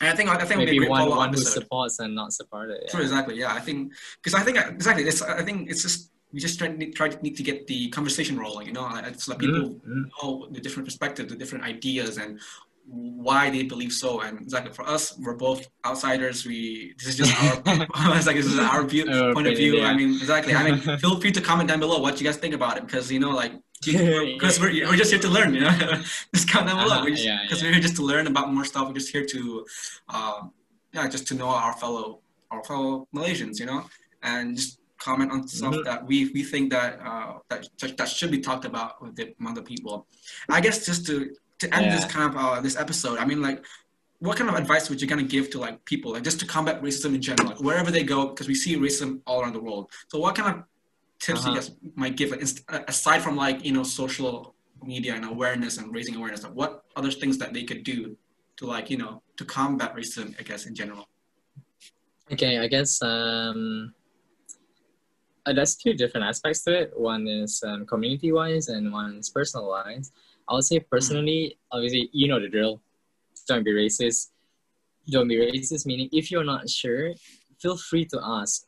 And 0.00 0.10
I 0.10 0.14
think 0.16 0.28
I 0.30 0.44
think 0.44 0.58
maybe 0.58 0.88
one, 0.88 1.08
one 1.08 1.30
who 1.32 1.38
supports 1.38 2.00
and 2.00 2.14
not 2.14 2.32
supported. 2.32 2.78
Yeah. 2.82 2.90
True, 2.90 3.02
exactly. 3.02 3.38
Yeah, 3.38 3.54
I 3.54 3.60
think 3.60 3.92
because 4.18 4.34
I 4.34 4.42
think 4.42 4.58
exactly. 4.58 5.04
It's 5.04 5.22
I 5.22 5.44
think 5.46 5.70
it's 5.70 5.82
just 5.82 6.12
we 6.32 6.40
just 6.40 6.58
try, 6.58 6.68
try 6.94 7.08
to 7.08 7.22
need 7.22 7.36
to 7.36 7.42
get 7.42 7.66
the 7.66 7.88
conversation 7.90 8.38
rolling. 8.38 8.66
You 8.66 8.72
know, 8.72 8.90
it's 9.04 9.28
like 9.28 9.38
people 9.38 9.70
mm-hmm. 9.70 10.02
know 10.22 10.48
the 10.50 10.60
different 10.60 10.86
perspectives, 10.86 11.30
the 11.30 11.38
different 11.38 11.64
ideas, 11.64 12.16
and 12.18 12.40
why 12.86 13.50
they 13.50 13.62
believe 13.62 13.92
so. 13.92 14.20
And 14.20 14.40
exactly 14.40 14.72
for 14.72 14.86
us, 14.88 15.16
we're 15.18 15.36
both 15.36 15.68
outsiders. 15.84 16.46
We 16.46 16.94
this 16.98 17.08
is 17.08 17.16
just 17.16 17.42
our 17.42 17.62
it's 18.16 18.26
like 18.26 18.36
this 18.36 18.46
is 18.46 18.58
our 18.58 18.84
view, 18.84 19.04
point 19.34 19.46
of 19.46 19.56
view. 19.56 19.76
Yeah. 19.76 19.88
I 19.88 19.94
mean, 19.94 20.10
exactly. 20.10 20.54
I 20.54 20.70
mean, 20.70 20.98
feel 20.98 21.20
free 21.20 21.32
to 21.32 21.40
comment 21.40 21.68
down 21.68 21.80
below 21.80 21.98
what 21.98 22.20
you 22.20 22.26
guys 22.26 22.36
think 22.36 22.54
about 22.54 22.78
it 22.78 22.86
because 22.86 23.10
you 23.12 23.20
know, 23.20 23.30
like 23.30 23.52
because 23.84 24.60
we're, 24.60 24.86
we're 24.88 24.96
just 24.96 25.10
here 25.10 25.20
to 25.20 25.28
learn. 25.28 25.54
You 25.54 25.62
know, 25.62 26.02
just 26.34 26.48
comment 26.48 26.70
down 26.70 26.84
below 26.84 27.04
because 27.04 27.26
uh-huh. 27.26 27.38
yeah, 27.42 27.56
yeah. 27.56 27.62
we're 27.62 27.72
here 27.72 27.82
just 27.82 27.96
to 27.96 28.02
learn 28.02 28.26
about 28.26 28.52
more 28.52 28.64
stuff. 28.64 28.86
We're 28.88 28.94
just 28.94 29.10
here 29.10 29.26
to, 29.26 29.66
um, 30.08 30.52
yeah, 30.92 31.08
just 31.08 31.26
to 31.28 31.34
know 31.34 31.48
our 31.48 31.74
fellow 31.74 32.20
our 32.50 32.62
fellow 32.64 33.08
Malaysians. 33.14 33.58
You 33.58 33.66
know, 33.66 33.84
and 34.22 34.56
just 34.56 34.78
comment 35.02 35.30
on 35.32 35.46
stuff 35.48 35.74
mm-hmm. 35.74 35.84
that 35.88 36.06
we 36.06 36.30
we 36.34 36.42
think 36.52 36.70
that 36.70 36.90
uh, 37.04 37.32
that 37.48 37.60
that 37.98 38.08
should 38.08 38.30
be 38.30 38.40
talked 38.48 38.64
about 38.64 39.02
with 39.02 39.14
the 39.16 39.34
among 39.40 39.54
the 39.54 39.66
people. 39.72 40.06
I 40.48 40.60
guess 40.60 40.86
just 40.86 41.06
to 41.08 41.14
to 41.60 41.74
end 41.74 41.86
yeah. 41.86 41.96
this 41.96 42.04
kind 42.14 42.24
of 42.28 42.34
uh, 42.42 42.60
this 42.60 42.76
episode, 42.84 43.18
I 43.18 43.24
mean, 43.24 43.40
like, 43.48 43.64
what 44.26 44.36
kind 44.38 44.48
of 44.50 44.56
advice 44.56 44.84
would 44.88 45.00
you 45.02 45.08
kind 45.08 45.20
of 45.20 45.28
give 45.28 45.50
to 45.50 45.58
like 45.58 45.84
people, 45.84 46.12
like 46.12 46.24
just 46.30 46.38
to 46.40 46.46
combat 46.46 46.82
racism 46.82 47.14
in 47.14 47.22
general, 47.22 47.48
like, 47.50 47.60
wherever 47.60 47.90
they 47.90 48.04
go, 48.14 48.28
because 48.28 48.48
we 48.52 48.54
see 48.54 48.76
racism 48.76 49.20
all 49.26 49.40
around 49.42 49.54
the 49.54 49.64
world. 49.68 49.90
So, 50.08 50.18
what 50.18 50.34
kind 50.34 50.48
of 50.54 50.64
tips 51.18 51.40
uh-huh. 51.40 51.50
you 51.50 51.54
guys 51.56 51.70
might 52.02 52.16
give, 52.16 52.30
like, 52.30 52.42
aside 52.94 53.20
from 53.26 53.36
like 53.36 53.64
you 53.64 53.72
know 53.76 53.82
social 53.82 54.54
media 54.94 55.14
and 55.14 55.24
awareness 55.24 55.78
and 55.78 55.94
raising 55.96 56.14
awareness, 56.16 56.42
like, 56.42 56.54
what 56.54 56.84
other 56.96 57.10
things 57.10 57.38
that 57.38 57.52
they 57.52 57.64
could 57.64 57.82
do 57.84 58.16
to 58.58 58.66
like 58.66 58.90
you 58.90 58.98
know 59.02 59.22
to 59.38 59.44
combat 59.44 59.94
racism, 59.96 60.28
I 60.38 60.42
guess 60.42 60.66
in 60.66 60.74
general. 60.74 61.08
Okay, 62.32 62.58
I 62.58 62.68
guess 62.68 63.02
um, 63.02 63.92
uh, 65.46 65.52
there's 65.52 65.76
two 65.76 65.94
different 65.94 66.26
aspects 66.26 66.62
to 66.64 66.72
it. 66.72 66.92
One 66.98 67.26
is 67.26 67.62
um, 67.66 67.86
community 67.86 68.32
wise, 68.32 68.68
and 68.68 68.92
one 68.92 69.16
is 69.16 69.30
personal 69.30 69.68
wise. 69.68 70.12
I 70.48 70.54
would 70.54 70.64
say 70.64 70.80
personally, 70.80 71.56
mm. 71.56 71.76
obviously, 71.76 72.10
you 72.12 72.28
know 72.28 72.40
the 72.40 72.48
drill. 72.48 72.80
Don't 73.48 73.64
be 73.64 73.72
racist. 73.72 74.30
Don't 75.10 75.28
be 75.28 75.36
racist. 75.36 75.86
Meaning, 75.86 76.08
if 76.12 76.30
you're 76.30 76.44
not 76.44 76.68
sure, 76.68 77.12
feel 77.58 77.76
free 77.76 78.04
to 78.06 78.20
ask. 78.22 78.66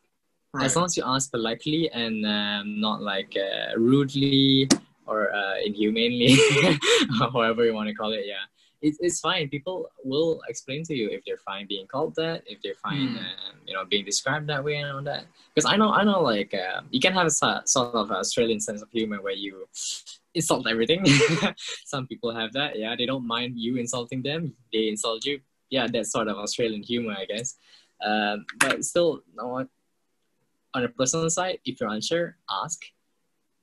Right. 0.52 0.66
As 0.66 0.76
long 0.76 0.86
as 0.86 0.96
you 0.96 1.02
ask 1.04 1.30
politely 1.30 1.90
and 1.90 2.24
um, 2.26 2.80
not 2.80 3.02
like 3.02 3.36
uh, 3.36 3.76
rudely 3.78 4.68
or 5.06 5.34
uh, 5.34 5.58
inhumanely, 5.64 6.36
however 7.18 7.64
you 7.64 7.74
want 7.74 7.88
to 7.88 7.94
call 7.94 8.12
it. 8.12 8.24
Yeah. 8.24 8.46
it, 8.80 8.94
it's 9.00 9.20
fine. 9.20 9.48
People 9.48 9.90
will 10.04 10.40
explain 10.48 10.84
to 10.84 10.94
you 10.94 11.08
if 11.10 11.24
they're 11.24 11.38
fine 11.38 11.66
being 11.66 11.86
called 11.86 12.14
that, 12.16 12.42
if 12.46 12.62
they're 12.62 12.80
fine, 12.82 13.18
um, 13.18 13.53
you 13.74 13.80
know, 13.80 13.86
being 13.86 14.04
described 14.04 14.48
that 14.48 14.62
way 14.62 14.76
and 14.76 14.90
all 14.90 15.02
that. 15.02 15.24
Because 15.52 15.70
I 15.70 15.76
know, 15.76 15.90
I 15.90 16.04
know, 16.04 16.20
like 16.22 16.54
uh, 16.54 16.82
you 16.90 17.00
can 17.00 17.12
have 17.12 17.26
a 17.26 17.30
sort 17.30 17.94
of 17.94 18.10
Australian 18.12 18.60
sense 18.60 18.82
of 18.82 18.90
humor 18.90 19.20
where 19.20 19.34
you 19.34 19.66
insult 20.34 20.66
everything. 20.68 21.04
Some 21.84 22.06
people 22.06 22.34
have 22.34 22.52
that. 22.52 22.78
Yeah, 22.78 22.94
they 22.96 23.06
don't 23.06 23.26
mind 23.26 23.58
you 23.58 23.76
insulting 23.76 24.22
them. 24.22 24.54
They 24.72 24.88
insult 24.88 25.24
you. 25.24 25.40
Yeah, 25.70 25.88
that's 25.92 26.12
sort 26.12 26.28
of 26.28 26.36
Australian 26.36 26.82
humor, 26.82 27.14
I 27.18 27.24
guess. 27.24 27.56
Um, 28.04 28.46
but 28.60 28.84
still, 28.84 29.22
no, 29.34 29.66
on 30.74 30.84
a 30.84 30.88
personal 30.88 31.28
side, 31.30 31.58
if 31.64 31.80
you're 31.80 31.90
unsure, 31.90 32.36
ask. 32.50 32.78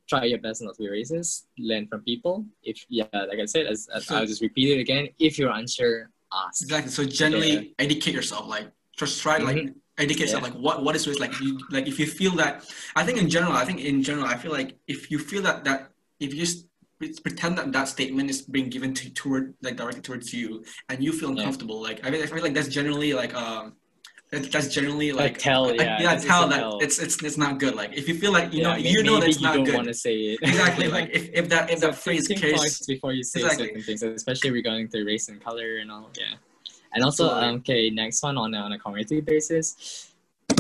Try 0.10 0.26
your 0.26 0.40
best 0.40 0.62
not 0.62 0.76
to 0.76 0.84
be 0.84 0.90
racist. 0.90 1.44
Learn 1.58 1.88
from 1.88 2.02
people. 2.02 2.46
If 2.64 2.86
yeah, 2.90 3.06
like 3.14 3.40
I 3.42 3.46
said, 3.46 3.66
as, 3.68 3.88
as 3.96 4.08
So- 4.08 4.16
I'll 4.18 4.26
just 4.26 4.42
repeat 4.42 4.76
it 4.76 4.82
again. 4.82 5.08
If 5.20 5.40
you're 5.40 5.52
unsure, 5.52 6.10
ask. 6.34 6.64
Exactly. 6.64 6.92
So 6.92 7.06
generally, 7.06 7.74
educate 7.80 8.14
yourself. 8.14 8.48
Like 8.48 8.68
just 8.98 9.22
try 9.22 9.40
to 9.40 9.46
like 9.46 9.74
Educate 9.98 10.22
yourself. 10.22 10.44
Yeah. 10.44 10.50
Like 10.50 10.58
what 10.60 10.84
what 10.84 10.96
is 10.96 11.08
race? 11.08 11.20
Like 11.20 11.40
you 11.40 11.60
like 11.70 11.88
if 11.88 12.00
you 12.00 12.06
feel 12.08 12.32
that. 12.34 12.66
I 12.96 13.04
think 13.04 13.18
in 13.20 13.30
general. 13.30 13.54
I 13.54 13.66
think 13.66 13.82
in 13.82 14.02
general. 14.04 14.26
I 14.26 14.36
feel 14.36 14.52
like 14.52 14.78
if 14.88 15.12
you 15.12 15.20
feel 15.20 15.42
that 15.44 15.64
that 15.66 15.90
if 16.20 16.34
you 16.34 16.40
just 16.40 16.66
pretend 17.24 17.58
that 17.58 17.72
that 17.72 17.88
statement 17.88 18.30
is 18.30 18.42
being 18.44 18.70
given 18.70 18.94
to 18.94 19.10
toward 19.14 19.54
like 19.62 19.76
directed 19.76 20.04
towards 20.04 20.34
you 20.34 20.64
and 20.90 21.04
you 21.04 21.12
feel 21.12 21.30
Yeah. 21.32 21.38
uncomfortable. 21.40 21.82
Like 21.82 22.06
I 22.06 22.10
mean, 22.10 22.22
I 22.22 22.26
feel 22.26 22.42
like 22.44 22.54
that's 22.54 22.70
generally 22.70 23.14
like 23.14 23.34
um. 23.36 23.74
That's 24.34 24.70
generally 24.74 25.12
like 25.12 25.38
tell, 25.40 25.64
like, 25.68 25.82
yeah, 25.82 26.00
yeah, 26.00 26.12
it's- 26.14 26.24
tell 26.24 26.48
that 26.48 26.60
tell. 26.60 26.80
it's 26.80 27.00
it's 27.00 27.22
it's 27.22 27.38
not 27.38 27.60
good. 27.60 27.76
Like 27.76 27.92
if 27.98 28.08
you 28.08 28.16
feel 28.16 28.32
like 28.32 28.54
you 28.54 28.64
know 28.64 28.76
Yeah, 28.78 28.92
you 28.96 29.04
know 29.04 29.16
maybe 29.20 29.26
that's 29.26 29.42
you 29.42 29.48
not 29.48 29.56
don't 29.56 29.66
good. 29.66 29.76
want 29.76 29.88
to 29.90 29.94
say 29.94 30.16
it. 30.32 30.40
Exactly. 30.42 30.88
like 30.88 31.10
if, 31.12 31.30
if 31.34 31.50
that 31.50 31.70
if 31.70 31.80
So 31.84 31.88
that 31.88 31.96
phrase 31.98 32.30
carries 32.30 32.80
before 32.88 33.12
you 33.12 33.26
say 33.26 33.42
Exactly. 33.42 33.68
certain 33.68 33.82
things, 33.82 34.04
especially 34.04 34.52
regarding 34.52 34.88
to 34.94 35.04
race 35.04 35.28
and 35.28 35.44
color 35.44 35.80
and 35.82 35.92
all. 35.92 36.10
Yeah, 36.18 36.36
and 36.94 37.04
also 37.04 37.30
um, 37.30 37.56
okay, 37.56 37.90
next 37.90 38.22
one 38.24 38.38
on 38.38 38.54
a, 38.54 38.58
on 38.58 38.72
a 38.74 38.80
community 38.80 39.22
basis. 39.22 40.12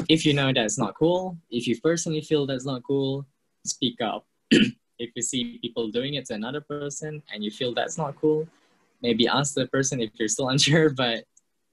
If 0.07 0.25
you 0.25 0.33
know 0.33 0.51
that's 0.53 0.77
not 0.77 0.95
cool, 0.95 1.37
if 1.49 1.67
you 1.67 1.79
personally 1.79 2.21
feel 2.21 2.45
that's 2.45 2.65
not 2.65 2.83
cool, 2.83 3.25
speak 3.65 4.01
up. 4.01 4.25
if 4.51 5.09
you 5.15 5.21
see 5.21 5.59
people 5.61 5.89
doing 5.89 6.15
it 6.15 6.25
to 6.25 6.33
another 6.33 6.61
person 6.61 7.21
and 7.33 7.43
you 7.43 7.51
feel 7.51 7.73
that's 7.73 7.97
not 7.97 8.15
cool, 8.19 8.47
maybe 9.01 9.27
ask 9.27 9.53
the 9.53 9.67
person 9.67 10.01
if 10.01 10.11
you're 10.15 10.27
still 10.27 10.49
unsure, 10.53 10.89
but 10.89 11.25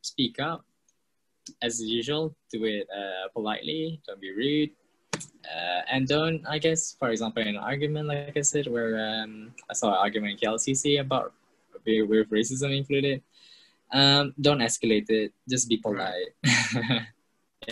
speak 0.03 0.41
up. 0.41 0.65
As 1.63 1.81
usual, 1.81 2.37
do 2.53 2.65
it 2.65 2.87
uh, 2.95 3.29
politely. 3.33 4.01
Don't 4.07 4.21
be 4.21 4.33
rude 4.33 4.71
uh, 5.49 5.81
and 5.91 6.07
don't 6.07 6.47
I 6.47 6.59
guess 6.59 6.95
for 6.99 7.11
example 7.11 7.43
in 7.43 7.49
an 7.49 7.57
argument 7.57 8.09
like 8.09 8.37
I 8.37 8.43
said 8.43 8.67
where 8.67 8.99
um, 8.99 9.55
I 9.71 9.75
saw 9.75 9.89
an 9.89 9.99
argument 9.99 10.33
in 10.33 10.39
KLCC 10.39 11.01
about 11.01 11.33
with 11.87 12.29
racism 12.29 12.77
included 12.77 13.23
um, 13.93 14.35
don't 14.41 14.61
escalate 14.61 15.09
it 15.09 15.33
just 15.49 15.69
be 15.69 15.79
polite 15.79 16.35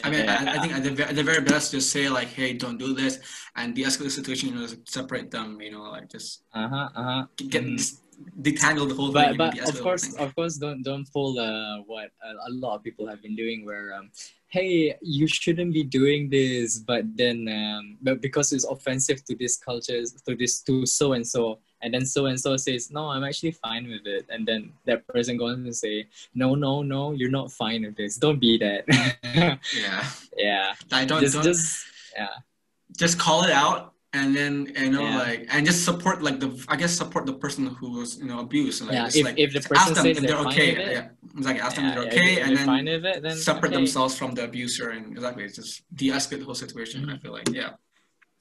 I 0.05 0.11
mean, 0.11 0.29
I, 0.29 0.57
I 0.57 0.59
think 0.59 0.75
at 0.75 0.83
the, 0.85 1.09
at 1.09 1.15
the 1.15 1.23
very 1.23 1.43
best, 1.43 1.73
just 1.73 1.91
say 1.91 2.09
like, 2.09 2.29
"Hey, 2.29 2.53
don't 2.53 2.77
do 2.77 2.93
this," 2.93 3.19
and 3.55 3.75
de-escalate 3.75 4.05
the 4.05 4.11
situation. 4.11 4.51
You 4.51 4.55
know, 4.57 4.67
separate 4.85 5.31
them. 5.31 5.59
You 5.61 5.73
know, 5.73 5.83
like 5.85 6.11
just 6.11 6.43
uh-huh 6.53 6.89
uh-huh 6.95 7.27
get 7.49 7.65
just 7.65 8.03
detangle 8.41 8.89
the 8.89 8.95
whole 8.95 9.13
but 9.13 9.29
thing. 9.29 9.37
but 9.37 9.69
of 9.69 9.81
course 9.83 10.15
of 10.15 10.35
course 10.35 10.57
don't 10.57 10.83
don't 10.83 11.11
pull 11.13 11.39
uh, 11.39 11.83
what 11.87 12.11
a, 12.25 12.49
a 12.49 12.53
lot 12.53 12.77
of 12.77 12.83
people 12.83 13.07
have 13.07 13.23
been 13.23 13.37
doing 13.37 13.65
where 13.65 13.93
um, 13.95 14.11
hey 14.49 14.97
you 15.03 15.27
shouldn't 15.27 15.73
be 15.73 15.85
doing 15.85 16.31
this 16.31 16.79
but 16.79 17.05
then 17.15 17.47
um, 17.49 17.99
but 18.01 18.21
because 18.23 18.53
it's 18.53 18.65
offensive 18.65 19.25
to 19.25 19.37
this 19.37 19.59
culture 19.59 20.03
to 20.27 20.35
this 20.35 20.63
to 20.63 20.87
so 20.87 21.13
and 21.13 21.27
so 21.27 21.59
and 21.87 21.95
then 21.95 22.05
so 22.15 22.27
and 22.31 22.39
so 22.45 22.51
says 22.67 22.91
no 22.99 23.03
i'm 23.15 23.23
actually 23.31 23.53
fine 23.67 23.85
with 23.93 24.05
it 24.17 24.25
and 24.35 24.43
then 24.49 24.61
that 24.89 25.07
person 25.15 25.37
goes 25.43 25.55
and 25.57 25.75
say 25.85 25.97
no 26.43 26.49
no 26.67 26.73
no 26.95 27.13
you're 27.19 27.31
not 27.41 27.49
fine 27.63 27.81
with 27.87 27.97
this 28.01 28.17
don't 28.25 28.41
be 28.47 28.53
that 28.65 28.83
yeah, 29.83 30.03
yeah 30.47 30.75
I 30.91 31.05
don't 31.11 31.23
just 31.25 31.35
don't 31.37 31.45
just 31.51 31.87
yeah 32.19 32.35
just 33.03 33.15
call 33.25 33.41
it 33.49 33.55
out 33.65 33.93
and 34.19 34.29
then 34.39 34.55
you 34.83 34.91
know 34.95 35.03
Yeah. 35.03 35.19
like 35.27 35.41
and 35.53 35.61
just 35.71 35.81
support 35.89 36.17
like 36.29 36.39
the 36.45 36.51
I 36.73 36.77
guess 36.81 36.93
support 37.03 37.23
the 37.31 37.37
person 37.45 37.63
who 37.79 37.89
was 37.99 38.11
you 38.23 38.29
know 38.31 38.39
abused. 38.47 38.79
Like, 38.83 38.93
Yeah, 38.97 39.05
just, 39.07 39.17
if- 39.21 39.27
like, 39.29 39.39
if 39.45 39.51
the 39.57 39.59
ask 39.59 39.69
person 39.71 39.95
them 39.95 40.05
says 40.07 40.17
if 40.17 40.23
they're 40.23 40.29
they're 40.37 40.45
fine 40.51 40.55
okay. 40.61 40.71
with 40.73 40.89
it, 40.89 40.93
yeah, 40.99 41.09
exactly. 41.39 41.63
Ask 41.67 41.75
them 41.77 41.85
yeah, 41.85 41.91
if 41.91 41.95
they're 41.97 42.09
if- 42.09 42.15
okay, 42.15 42.31
if 42.41 42.45
and 42.47 42.53
then 42.57 42.89
it 43.17 43.23
then 43.27 43.37
separate 43.51 43.71
okay. 43.73 43.77
themselves 43.81 44.13
from 44.21 44.31
the 44.37 44.45
abuser 44.51 44.87
and 44.95 45.03
exactly 45.17 45.43
it's 45.47 45.57
just 45.61 45.73
de-escalate 46.01 46.41
the 46.43 46.49
whole 46.49 46.61
situation 46.65 46.99
Mm-hmm. 47.03 47.11
i 47.15 47.19
feel 47.23 47.35
like 47.39 47.49
yeah 47.61 47.71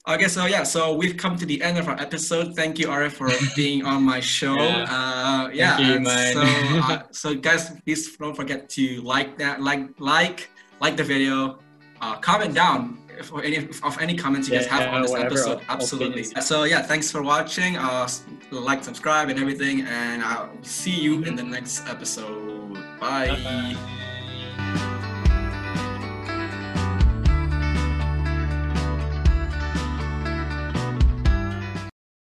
okay 0.08 0.28
so 0.28 0.46
yeah 0.46 0.62
so 0.62 0.94
we've 0.94 1.16
come 1.16 1.36
to 1.36 1.46
the 1.46 1.60
end 1.62 1.78
of 1.78 1.88
our 1.88 1.98
episode. 2.00 2.54
Thank 2.54 2.78
you 2.78 2.90
Ara 2.90 3.10
for 3.10 3.28
being 3.56 3.84
on 3.84 4.02
my 4.02 4.20
show. 4.20 4.54
Yeah. 4.54 4.86
uh 4.88 5.50
yeah 5.52 5.78
you, 5.78 6.04
so 6.04 6.40
uh, 6.92 7.02
so 7.10 7.34
guys 7.34 7.70
please 7.84 8.16
don't 8.16 8.34
forget 8.34 8.68
to 8.70 9.00
like 9.02 9.36
that 9.38 9.60
like 9.60 9.82
like 9.98 10.50
like 10.80 10.96
the 10.96 11.04
video. 11.04 11.58
Uh 12.00 12.16
comment 12.18 12.54
down 12.54 12.98
if 13.18 13.32
or 13.32 13.42
any 13.42 13.56
of 13.56 13.96
any 14.00 14.14
comments 14.14 14.46
you 14.48 14.54
guys 14.54 14.66
Yeah, 14.66 14.78
have 14.78 14.94
on 14.94 15.02
this 15.02 15.10
whatever. 15.10 15.28
episode. 15.34 15.58
Op- 15.62 15.70
absolutely. 15.70 16.20
opinions. 16.22 16.46
so 16.46 16.64
yeah 16.64 16.82
thanks 16.82 17.10
for 17.10 17.22
watching. 17.22 17.76
Uh 17.76 18.06
like 18.52 18.84
subscribe 18.84 19.28
and 19.30 19.38
everything 19.40 19.82
and 19.82 20.22
i'll 20.22 20.50
see 20.62 20.94
you 21.06 21.24
in 21.24 21.34
the 21.34 21.42
next 21.42 21.86
episode. 21.88 22.74
Bye. 23.00 23.28
Bye-bye. 23.28 23.95